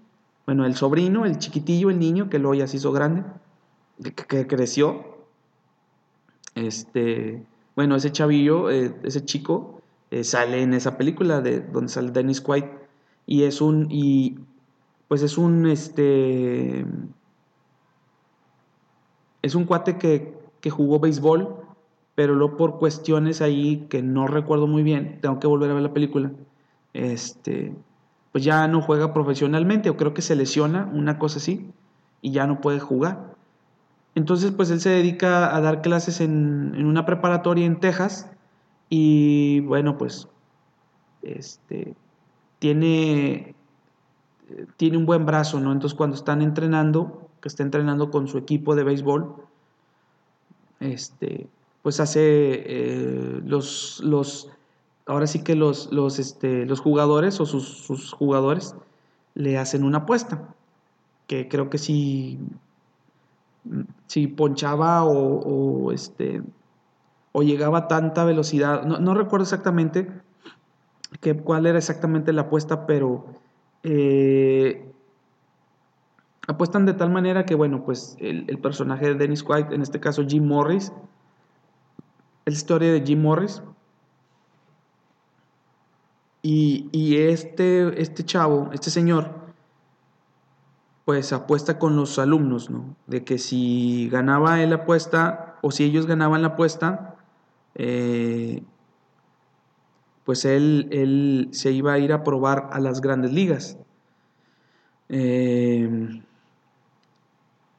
[0.50, 3.22] Bueno, el sobrino, el chiquitillo, el niño, que luego ya se hizo grande,
[4.02, 5.04] que, creció.
[6.56, 7.46] Este,
[7.76, 9.80] bueno, ese chavillo, eh, ese chico,
[10.10, 12.64] eh, sale en esa película de donde sale Dennis Quaid.
[13.26, 14.40] Y es un, y
[15.06, 16.84] pues es un, este,
[19.42, 21.58] es un cuate que que jugó béisbol,
[22.16, 25.82] pero luego por cuestiones ahí que no recuerdo muy bien, tengo que volver a ver
[25.84, 26.32] la película,
[26.92, 27.72] este,
[28.32, 31.70] pues ya no juega profesionalmente o creo que se lesiona, una cosa así,
[32.22, 33.34] y ya no puede jugar.
[34.14, 38.30] Entonces, pues él se dedica a dar clases en, en una preparatoria en Texas
[38.88, 40.28] y bueno, pues
[41.22, 41.94] este,
[42.58, 43.54] tiene,
[44.76, 45.72] tiene un buen brazo, ¿no?
[45.72, 49.36] Entonces cuando están entrenando, que está entrenando con su equipo de béisbol,
[50.80, 51.48] este,
[51.82, 54.50] pues hace eh, los, los,
[55.10, 58.76] ahora sí que los, los, este, los jugadores o sus, jugadores
[59.34, 60.54] le hacen una apuesta,
[61.26, 62.38] que creo que si,
[64.06, 66.42] si ponchaba o, este,
[67.32, 70.08] o llegaba a tanta velocidad, no, recuerdo exactamente
[71.20, 73.26] que, cuál era exactamente la apuesta, pero
[73.82, 74.92] eh,
[76.46, 80.24] apuestan de tal manera que, bueno, pues el, personaje de Dennis White, en este caso
[80.24, 80.92] Jim Morris,
[82.46, 83.60] la historia de Jim Morris.
[86.42, 89.30] Y, este, este chavo, este señor,
[91.04, 92.96] pues apuesta con los alumnos, ¿no?
[93.06, 97.16] De que si ganaba él la apuesta, o si ellos ganaban la apuesta,
[97.74, 98.62] eh,
[100.24, 103.76] pues él, él, se iba a ir a probar a las grandes ligas.
[105.10, 106.22] Eh,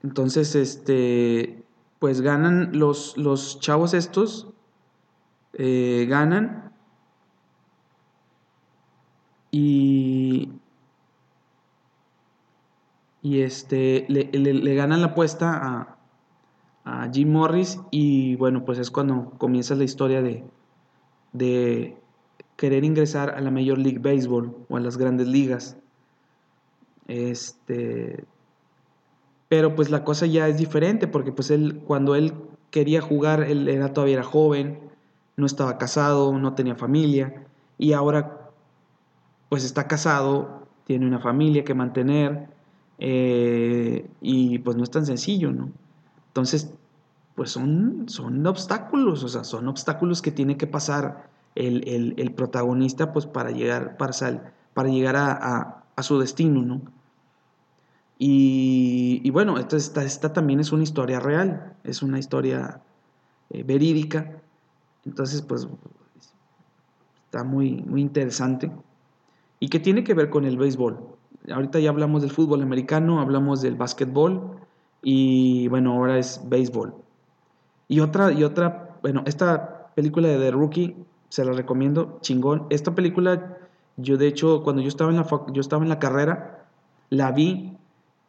[0.03, 1.63] entonces, este,
[1.99, 4.47] pues ganan los, los chavos estos,
[5.53, 6.70] eh, ganan
[9.51, 10.49] y,
[13.21, 15.97] y este, le, ganan la apuesta a,
[16.85, 20.45] a, Jim Morris y bueno, pues es cuando comienza la historia de,
[21.33, 21.97] de
[22.55, 25.77] querer ingresar a la Major League Baseball o a las grandes ligas.
[27.07, 28.23] Este,
[29.49, 32.33] pero pues la cosa ya es diferente porque pues él cuando él
[32.69, 34.79] quería jugar él era todavía era joven,
[35.35, 37.47] no estaba casado, no tenía familia
[37.77, 38.40] y ahora
[39.51, 42.47] pues está casado, tiene una familia que mantener
[42.99, 45.69] eh, y pues no es tan sencillo, ¿no?
[46.29, 46.73] Entonces
[47.35, 53.25] pues son, son obstáculos, o sea, son obstáculos que tiene que pasar el, protagonista pues
[53.25, 54.13] para llegar, para,
[54.73, 56.81] para llegar a, a su destino, ¿no?
[58.23, 62.81] Y, bueno, esta, esta, también es una historia real, es una historia
[63.49, 64.39] eh, verídica.
[65.05, 65.67] Entonces, pues
[67.25, 68.71] está muy, muy interesante.
[69.61, 70.97] ¿Y qué tiene que ver con el béisbol?
[71.53, 74.57] Ahorita ya hablamos del fútbol americano, hablamos del básquetbol
[75.03, 76.95] y bueno, ahora es béisbol.
[77.87, 80.95] Y otra, y otra, bueno, esta película de The Rookie
[81.29, 82.65] se la recomiendo, chingón.
[82.71, 83.59] Esta película,
[83.97, 86.65] yo de hecho, cuando yo estaba en la, yo estaba en la carrera,
[87.11, 87.77] la vi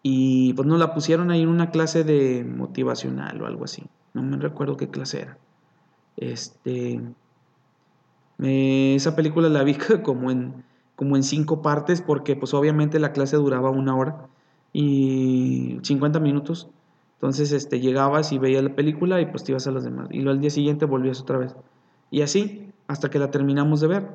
[0.02, 3.84] y pues nos la pusieron ahí en una clase de motivacional o algo así.
[4.12, 5.38] No me recuerdo qué clase era.
[6.18, 7.00] Este.
[8.38, 10.62] esa película la vi como en,
[11.02, 14.28] como en cinco partes porque pues obviamente la clase duraba una hora
[14.72, 16.68] y 50 minutos.
[17.14, 20.06] Entonces este, llegabas y veías la película y pues te ibas a los demás.
[20.12, 21.56] Y luego al día siguiente volvías otra vez.
[22.12, 24.08] Y así hasta que la terminamos de ver.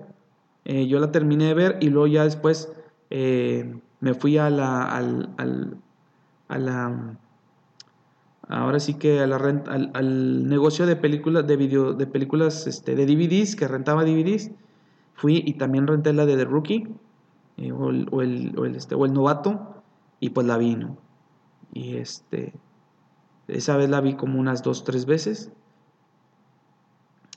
[0.63, 2.71] Eh, yo la terminé de ver y luego ya después
[3.09, 5.75] eh, me fui a la, al,
[6.47, 7.17] a la
[8.47, 12.95] ahora sí que a la renta, al, negocio de películas de video de películas este,
[12.95, 14.51] de DVDs que rentaba DVDs
[15.17, 16.87] fui y también renté la de The Rookie
[17.57, 19.83] eh, o, el, o, el, este, o el novato
[20.21, 20.97] y pues la vi ¿no?
[21.73, 22.53] y este
[23.49, 25.51] esa vez la vi como unas dos tres veces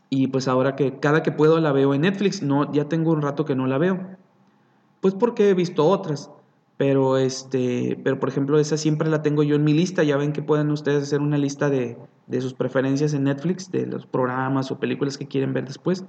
[0.08, 3.22] y pues ahora que cada que puedo la veo en Netflix no ya tengo un
[3.22, 3.98] rato que no la veo
[5.00, 6.30] pues porque he visto otras
[6.80, 10.02] pero, este, pero por ejemplo, esa siempre la tengo yo en mi lista.
[10.02, 11.98] Ya ven que pueden ustedes hacer una lista de,
[12.40, 16.06] sus preferencias en Netflix, de los programas o películas que quieren ver después.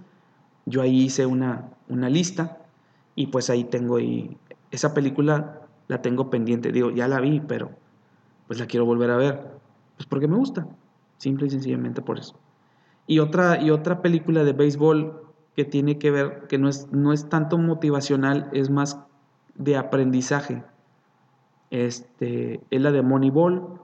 [0.66, 2.60] Yo ahí hice una, una lista
[3.16, 3.98] y pues ahí tengo
[4.72, 6.72] esa película la tengo pendiente.
[6.72, 7.72] Digo, ya la vi, pero
[8.48, 9.52] pues la quiero volver a ver.
[9.98, 10.68] Pues porque me gusta.
[11.18, 12.40] Simple y sencillamente por eso.
[13.08, 15.22] Y otra, y otra película de béisbol
[15.56, 19.00] que tiene que ver, que no es, no es tanto motivacional, es más
[19.56, 20.64] de aprendizaje.
[21.70, 23.82] Este, es la de Moneyball,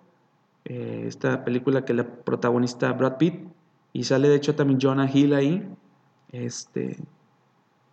[0.66, 3.48] eh, esta película que la protagonista Brad Pitt,
[3.94, 5.68] y sale de hecho también Jonah Hill ahí,
[6.32, 6.98] este,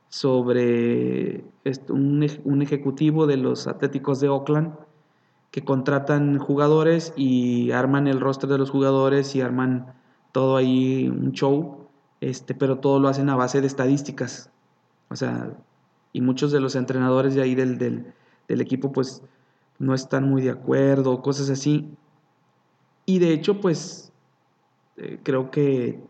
[0.09, 1.45] sobre
[1.89, 4.75] un, un, ejecutivo de los Atléticos de Oakland
[5.51, 9.95] que contratan jugadores y arman el rostro de los jugadores y arman
[10.33, 11.87] todo ahí un show,
[12.21, 14.51] este, pero todo lo hacen a base de estadísticas.
[15.09, 15.57] O sea,
[16.13, 19.23] y muchos de los entrenadores de ahí del, del, equipo pues
[19.79, 21.89] no están muy de acuerdo, cosas así.
[23.07, 24.13] Y de hecho pues
[24.97, 26.03] eh, creo que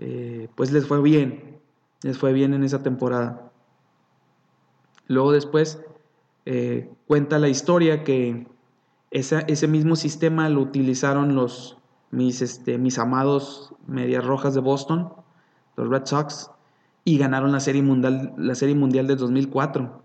[0.00, 1.60] eh, pues les fue bien,
[2.02, 3.52] les fue bien en esa temporada.
[5.06, 5.84] Luego después
[6.46, 8.46] eh, cuenta la historia que
[9.10, 11.76] ese mismo sistema lo utilizaron los,
[12.10, 15.12] mis, este, mis amados Medias Rojas de Boston,
[15.76, 16.50] los Red Sox,
[17.04, 20.02] y ganaron la Serie Mundial, la serie mundial del 2004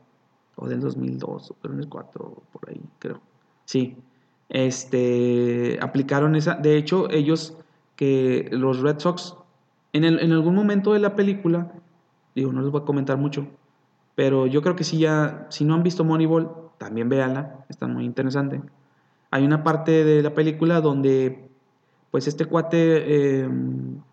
[0.58, 3.22] o del 2002 o 2004 por ahí creo.
[3.66, 3.96] Sí.
[4.50, 7.58] Este aplicaron esa, de hecho ellos
[7.96, 9.36] que los Red Sox
[9.96, 11.72] en, el, en algún momento de la película,
[12.36, 13.48] digo, no les voy a comentar mucho,
[14.16, 18.04] pero yo creo que si ya si no han visto Moneyball, también véanla, está muy
[18.04, 18.62] interesante.
[19.32, 21.50] Hay una parte de la película donde
[22.12, 23.50] pues este cuate eh,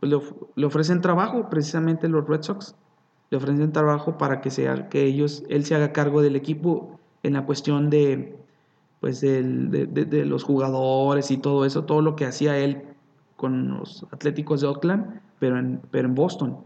[0.00, 2.74] le, ofrecen trabajo, precisamente los Red Sox,
[3.30, 7.34] le ofrecen trabajo para que, sea, que ellos, él se haga cargo del equipo en
[7.34, 8.36] la cuestión de,
[9.00, 12.82] pues de, los jugadores y todo eso, todo lo que hacía él
[13.36, 16.58] con los Atléticos de Oakland, pero en, pero en Boston.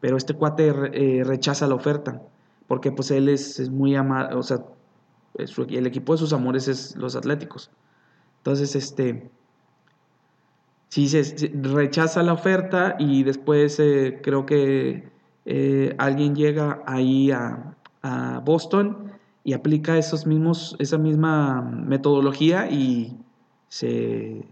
[0.00, 2.22] Pero este cuate eh, rechaza la oferta,
[2.66, 4.64] porque pues él es, muy amado, o sea,
[5.34, 7.70] el equipo de sus amores es los Atléticos.
[8.38, 9.30] Entonces, este,
[10.88, 15.10] si se, rechaza la oferta y después eh, creo que
[15.44, 17.76] eh, alguien llega ahí a,
[18.42, 19.12] Boston
[19.44, 23.20] y aplica esos mismos, esa misma metodología y
[23.68, 24.44] se,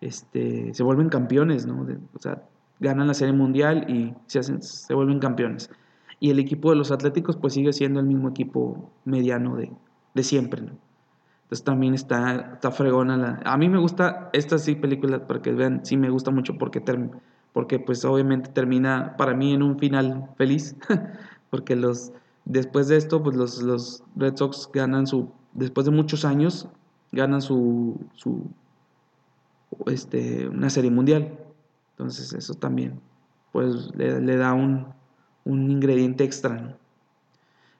[0.00, 1.86] este, se vuelven campeones, ¿no?
[2.14, 2.42] o sea,
[2.80, 5.70] ganan la Serie Mundial y se, hacen, se vuelven campeones.
[6.20, 9.72] Y el equipo de los Atléticos pues sigue siendo el mismo equipo mediano de,
[10.14, 10.62] de siempre.
[11.52, 13.40] Entonces también está, está fregona la...
[13.44, 16.82] A mí me gusta esta sí película, para que vean, sí me gusta mucho porque,
[17.52, 20.76] porque pues obviamente termina para mí en un final feliz,
[21.50, 22.12] porque los,
[22.44, 26.68] después de esto pues los, los Red Sox ganan su, después de muchos años,
[27.10, 28.46] ganan su, su
[29.86, 31.38] este, una serie mundial.
[32.02, 33.00] Entonces eso también
[33.52, 34.86] pues le, da un,
[35.44, 36.76] un, ingrediente extra.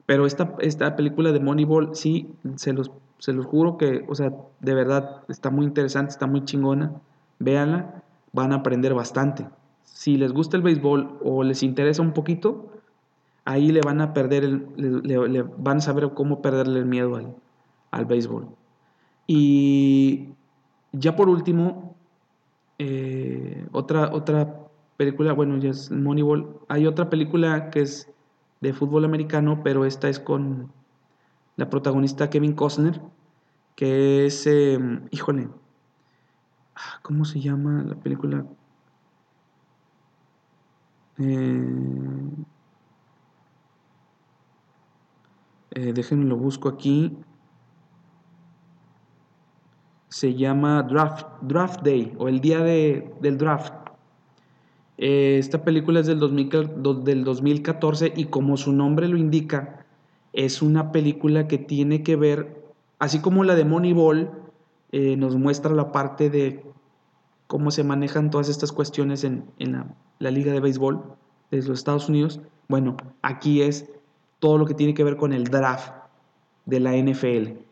[0.06, 2.90] Pero esta, esta película de Moneyball sí se los
[3.22, 6.92] se los juro que, o sea, de verdad está muy interesante, está muy chingona.
[7.38, 8.02] Véanla,
[8.32, 9.46] van a aprender bastante.
[9.84, 12.72] Si les gusta el béisbol o les interesa un poquito,
[13.44, 17.36] ahí le van a perder, el, le, van a saber cómo perderle el miedo al,
[17.92, 18.48] al béisbol.
[19.28, 20.30] Y
[20.90, 21.91] ya por último,
[22.78, 26.60] eh, otra, otra película, bueno, ya es Moneyball.
[26.68, 28.10] Hay otra película que es
[28.60, 30.72] de fútbol americano, pero esta es con
[31.56, 33.00] la protagonista Kevin Costner,
[33.76, 35.48] que es, em, híjole,
[36.74, 38.46] ah, ¿cómo se llama la película?
[41.18, 42.44] Eh,
[45.70, 47.16] eh, déjenme lo busco aquí.
[50.12, 53.72] Se llama Draft, Draft Day o el día de, del draft.
[54.98, 59.86] Eh, esta película es del, del 2014 y como su nombre lo indica,
[60.34, 62.62] es una película que tiene que ver,
[62.98, 64.30] así como la de Moneyball,
[64.92, 66.62] eh, nos muestra la parte de
[67.46, 69.46] cómo se manejan todas estas cuestiones en,
[70.18, 71.02] la, liga de béisbol
[71.50, 72.40] de los Estados Unidos.
[72.68, 73.90] Bueno, aquí es
[74.40, 75.94] todo lo que tiene que ver con el draft
[76.66, 77.71] de la NFL.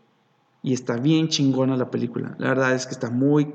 [0.62, 2.34] Y está bien chingona la película.
[2.38, 3.54] La verdad es que está muy,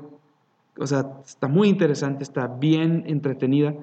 [0.78, 3.74] o sea, está muy interesante, está bien entretenida.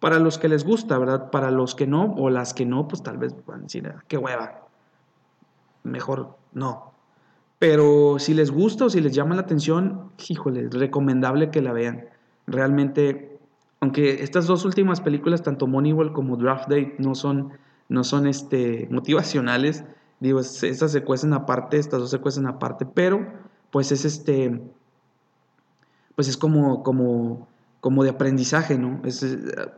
[0.00, 1.30] Para los que les gusta, ¿verdad?
[1.30, 4.02] Para los que no, o las que no, pues tal vez van a decir, ah,
[4.08, 4.62] qué hueva
[5.84, 6.92] mejor no.
[7.58, 12.06] Pero si les gusta o si les llama la atención, híjole, recomendable que la vean.
[12.46, 13.38] Realmente,
[13.80, 17.52] aunque estas dos últimas películas, tanto Moneyball como Draft Day, no son,
[17.88, 19.84] no son este, motivacionales,
[20.22, 23.26] digo, esas se cuecen aparte, estas dos se cuecen aparte, pero
[23.70, 24.62] pues es este,
[26.14, 27.48] pues es como, como,
[27.80, 29.00] como de aprendizaje, ¿no?
[29.04, 29.26] Es,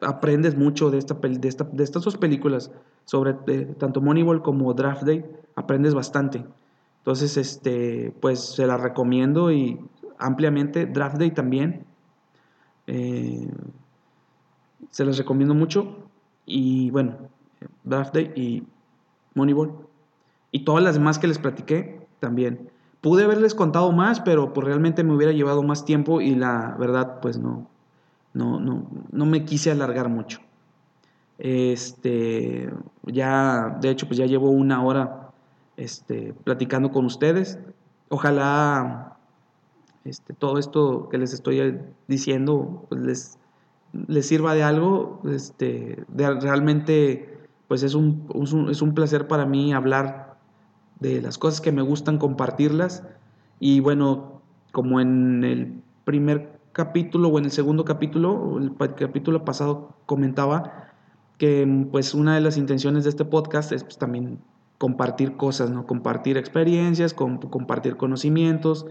[0.03, 2.71] aprendes mucho de, esta, de, esta, de estas dos películas,
[3.07, 5.25] sobre eh, tanto Moneyball como Draft Day
[5.57, 6.45] aprendes bastante.
[6.99, 9.79] Entonces, este, pues se la recomiendo y
[10.19, 10.87] ampliamente.
[10.87, 11.85] Draft Day también.
[12.87, 13.49] Eh,
[14.91, 15.99] se las recomiendo mucho.
[16.47, 17.17] Y bueno,
[17.83, 18.63] Draft Day y
[19.35, 19.87] Moneyball.
[20.55, 22.71] Y todas las demás que les platiqué también.
[23.01, 27.19] Pude haberles contado más, pero pues realmente me hubiera llevado más tiempo y la verdad,
[27.21, 27.69] pues no,
[28.35, 30.39] no, no, no me quise alargar mucho.
[31.39, 35.33] Este, ya, de hecho, pues ya llevo una hora
[35.77, 37.59] este, platicando con ustedes.
[38.09, 39.17] Ojalá
[40.05, 43.39] este, todo esto que les estoy diciendo pues les,
[44.07, 45.21] les, sirva de algo.
[45.29, 48.29] Este, realmente pues es un,
[48.71, 50.34] es un placer para mí hablar
[51.01, 53.03] de las cosas que me gustan, compartirlas.
[53.61, 54.43] Y bueno,
[54.73, 60.91] como en el primer capítulo o en el segundo capítulo, el capítulo pasado comentaba
[61.39, 64.39] que pues una de las intenciones de este podcast es pues, también
[64.79, 65.87] compartir cosas, ¿no?
[65.87, 68.87] Compartir experiencias, compartir conocimientos.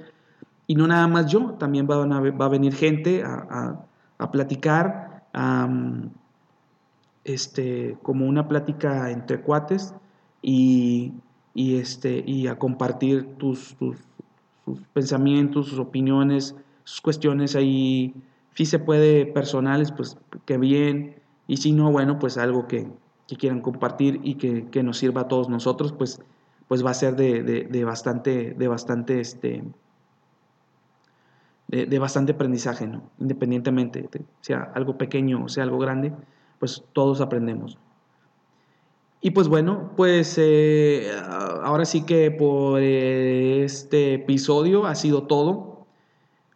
[0.66, 3.86] Y no nada más yo, también va a, va a venir gente a,
[4.18, 5.26] a, platicar,
[7.26, 9.93] este, como una plática entre cuates
[10.41, 11.14] y,
[11.54, 13.97] y, este, y a compartir tus, tus,
[14.93, 18.14] pensamientos, sus opiniones, sus cuestiones ahí,
[18.56, 21.16] si se puede personales, pues que bien,
[21.47, 22.88] y si no, bueno, pues algo que,
[23.28, 26.22] que quieran compartir y que, nos sirva a todos nosotros, pues,
[26.68, 29.64] pues va a ser de, bastante, de bastante, este,
[31.68, 33.04] de, bastante aprendizaje, ¿no?
[33.20, 34.10] Independientemente,
[34.41, 36.14] sea algo pequeño o sea algo grande,
[36.60, 37.78] pues todos aprendemos.
[39.26, 41.10] Y pues bueno, pues eh,
[41.64, 45.86] ahora sí que por este episodio ha sido todo.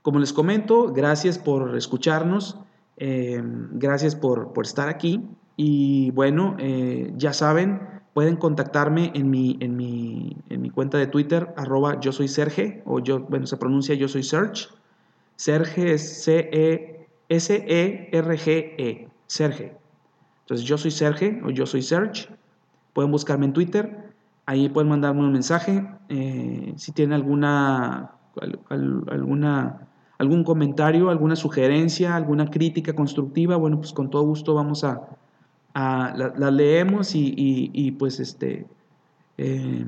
[0.02, 2.60] Como les comento, gracias por escucharnos,
[2.98, 3.42] eh,
[3.72, 5.24] gracias por, por estar aquí.
[5.56, 7.80] Y bueno, eh, ya saben,
[8.14, 12.84] pueden contactarme en mi, en mi, en mi cuenta de Twitter, arroba yo soy Serge,
[12.86, 14.68] o yo, bueno, se pronuncia yo soy Serge.
[15.38, 16.68] Serge es C-E-S-E-R-G-E,
[18.78, 19.78] -E, Serge.
[20.42, 22.28] Entonces yo soy Serge o yo soy Serge.
[22.98, 24.12] Pueden buscarme en Twitter,
[24.48, 25.88] ahí pueden mandarme un mensaje.
[26.10, 28.10] Eh, si tienen alguna,
[28.70, 29.88] alguna,
[30.18, 35.00] algún comentario, alguna sugerencia, alguna crítica constructiva, bueno, pues con todo gusto vamos a,
[35.76, 38.66] la, leemos y, pues este,
[39.38, 39.86] eh,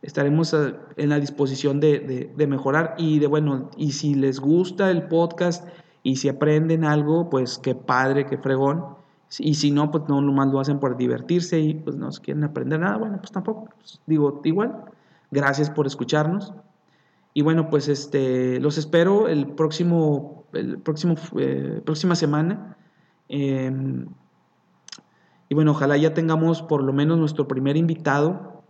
[0.00, 0.54] estaremos
[0.96, 5.66] en la disposición de, mejorar y de, bueno, y si les gusta el podcast
[6.04, 8.94] y si aprenden algo, pues qué padre, qué fregón.
[9.38, 12.80] Y si no, pues no más lo hacen por divertirse y pues no quieren aprender
[12.80, 13.68] nada, bueno, pues tampoco.
[13.76, 14.84] Pues, digo, igual,
[15.30, 16.54] gracias por escucharnos.
[17.34, 22.76] Y bueno, pues este, los espero el próximo, el próximo, eh, próxima semana.
[23.28, 24.06] Em,
[25.48, 28.62] y bueno, ojalá ya tengamos por lo menos nuestro primer invitado.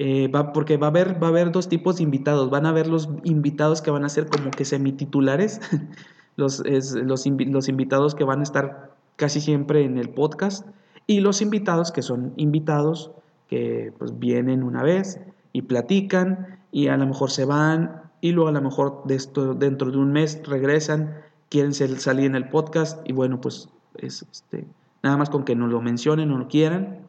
[0.00, 2.50] Eh, va, porque va a, haber, va a haber dos tipos de invitados.
[2.50, 5.60] Van a haber los invitados que van a ser como que semititulares,
[6.36, 10.66] los, los, los invitados que van a estar casi siempre en el podcast,
[11.06, 13.10] y los invitados que son invitados
[13.48, 15.20] que pues vienen una vez
[15.52, 19.96] y platican y a lo mejor se van y luego a lo mejor dentro de
[19.96, 21.16] un mes regresan,
[21.48, 24.66] quieren salir en el podcast y bueno, pues es, este,
[25.02, 27.06] nada más con que nos lo mencionen o lo quieran.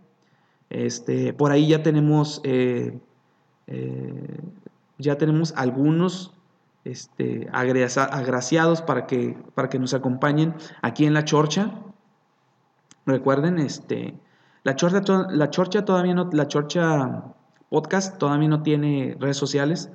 [0.70, 2.99] Este, por ahí ya tenemos, eh,
[3.68, 4.39] eh,
[4.97, 6.34] ya tenemos algunos
[6.86, 11.72] este, agraciados para que, para que nos acompañen aquí en la chorcha.
[13.06, 14.14] Recuerden, este,
[14.64, 17.24] la chorcha, la chorcha todavía no, la chorcha
[17.70, 19.89] podcast todavía no tiene redes sociales.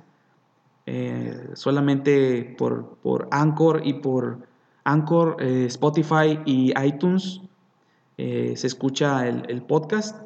[0.87, 4.47] Eh, solamente por, por Anchor y por
[4.85, 7.41] Anchor, Spotify y iTunes
[8.19, 10.23] eh, se escucha el, podcast.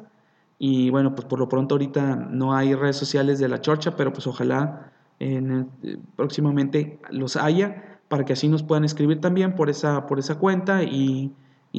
[0.57, 4.11] Y bueno, pues por lo pronto ahorita no hay redes sociales de la chorcha, pero
[4.11, 5.69] pues ojalá en,
[6.15, 10.83] próximamente los haya para que así nos puedan escribir también por esa, por esa cuenta
[10.83, 11.33] y,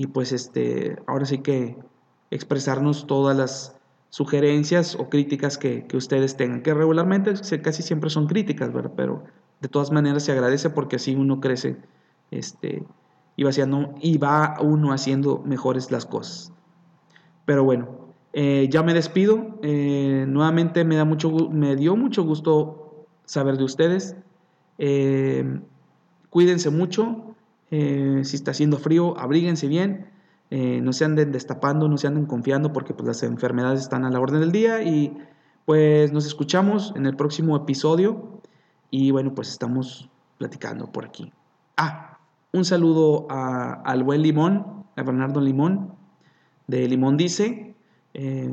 [0.09, 1.77] pues este, ahora sí que
[2.31, 3.77] expresarnos todas las
[4.09, 7.33] sugerencias o críticas que, ustedes tengan, que regularmente
[7.63, 8.93] casi siempre son críticas, ¿verdad?
[8.97, 9.25] Pero
[9.61, 11.77] de todas maneras se agradece porque así uno crece
[12.31, 12.85] este,
[13.37, 16.53] y va, haciendo, y va uno haciendo mejores las cosas.
[17.45, 18.01] Pero bueno,
[18.33, 19.59] eh, ya me despido.
[19.63, 24.17] Eh, nuevamente me, da mucho, me dio mucho gusto saber de ustedes.
[24.79, 25.61] Eh,
[26.31, 27.30] cuídense mucho.
[27.71, 30.07] Si está haciendo frío, abríguense bien.
[30.51, 34.21] no se anden destapando, no se anden confiando porque pues, las enfermedades están a la
[34.21, 34.83] orden del día.
[34.83, 35.17] Y
[35.65, 38.41] pues nos escuchamos en el próximo episodio.
[38.91, 41.33] Y bueno, pues estamos platicando por aquí.
[41.77, 42.19] Ah,
[42.53, 45.95] un saludo al buen Limón, a Bernardo Limón,
[46.67, 47.75] de Limón Dice.
[48.15, 48.53] Eh,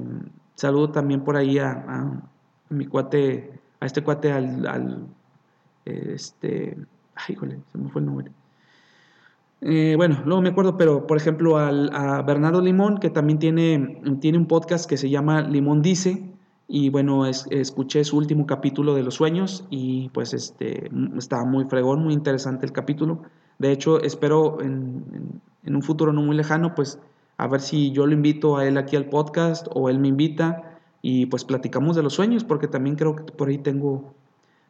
[0.55, 2.21] saludo también por ahí a,
[2.69, 5.07] mi cuate, a este cuate, al,
[5.85, 6.77] este,
[7.15, 8.31] ay, híjole, se me fue el nombre.
[9.61, 14.01] Eh, bueno, luego me acuerdo, pero por ejemplo al, a Bernardo Limón, que también tiene,
[14.19, 16.31] tiene un podcast que se llama Limón Dice,
[16.67, 22.03] y bueno, escuché su último capítulo de los sueños y pues este, estaba muy fregón,
[22.03, 23.21] muy interesante el capítulo.
[23.57, 26.99] De hecho, espero en, un futuro no muy lejano, pues
[27.37, 30.77] a ver si yo lo invito a él aquí al podcast o él me invita
[31.01, 34.13] y pues platicamos de los sueños, porque también creo que por ahí tengo,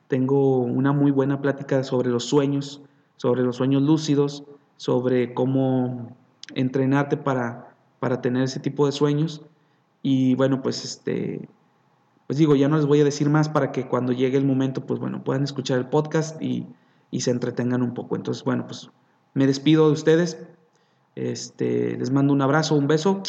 [0.08, 2.82] tengo una muy buena plática sobre los sueños,
[3.16, 4.44] sobre los sueños lúcidos,
[4.78, 6.16] sobre cómo
[6.56, 9.42] entrenarte para, para tener ese tipo de sueños.
[10.02, 11.50] Y bueno, pues este,
[12.28, 14.86] pues digo, ya no les voy a decir más para que cuando llegue el momento,
[14.86, 16.68] pues bueno, puedan escuchar el podcast y
[17.12, 18.16] y se entretengan un poco.
[18.16, 18.90] Entonces, bueno, pues
[19.34, 20.38] me despido de ustedes.
[21.16, 23.24] Este, les mando un abrazo, un beso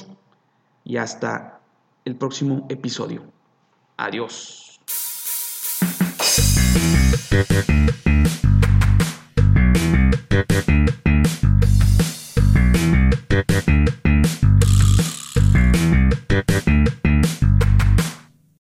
[0.84, 1.60] y hasta
[2.04, 3.22] el próximo episodio.
[3.96, 4.64] Adiós.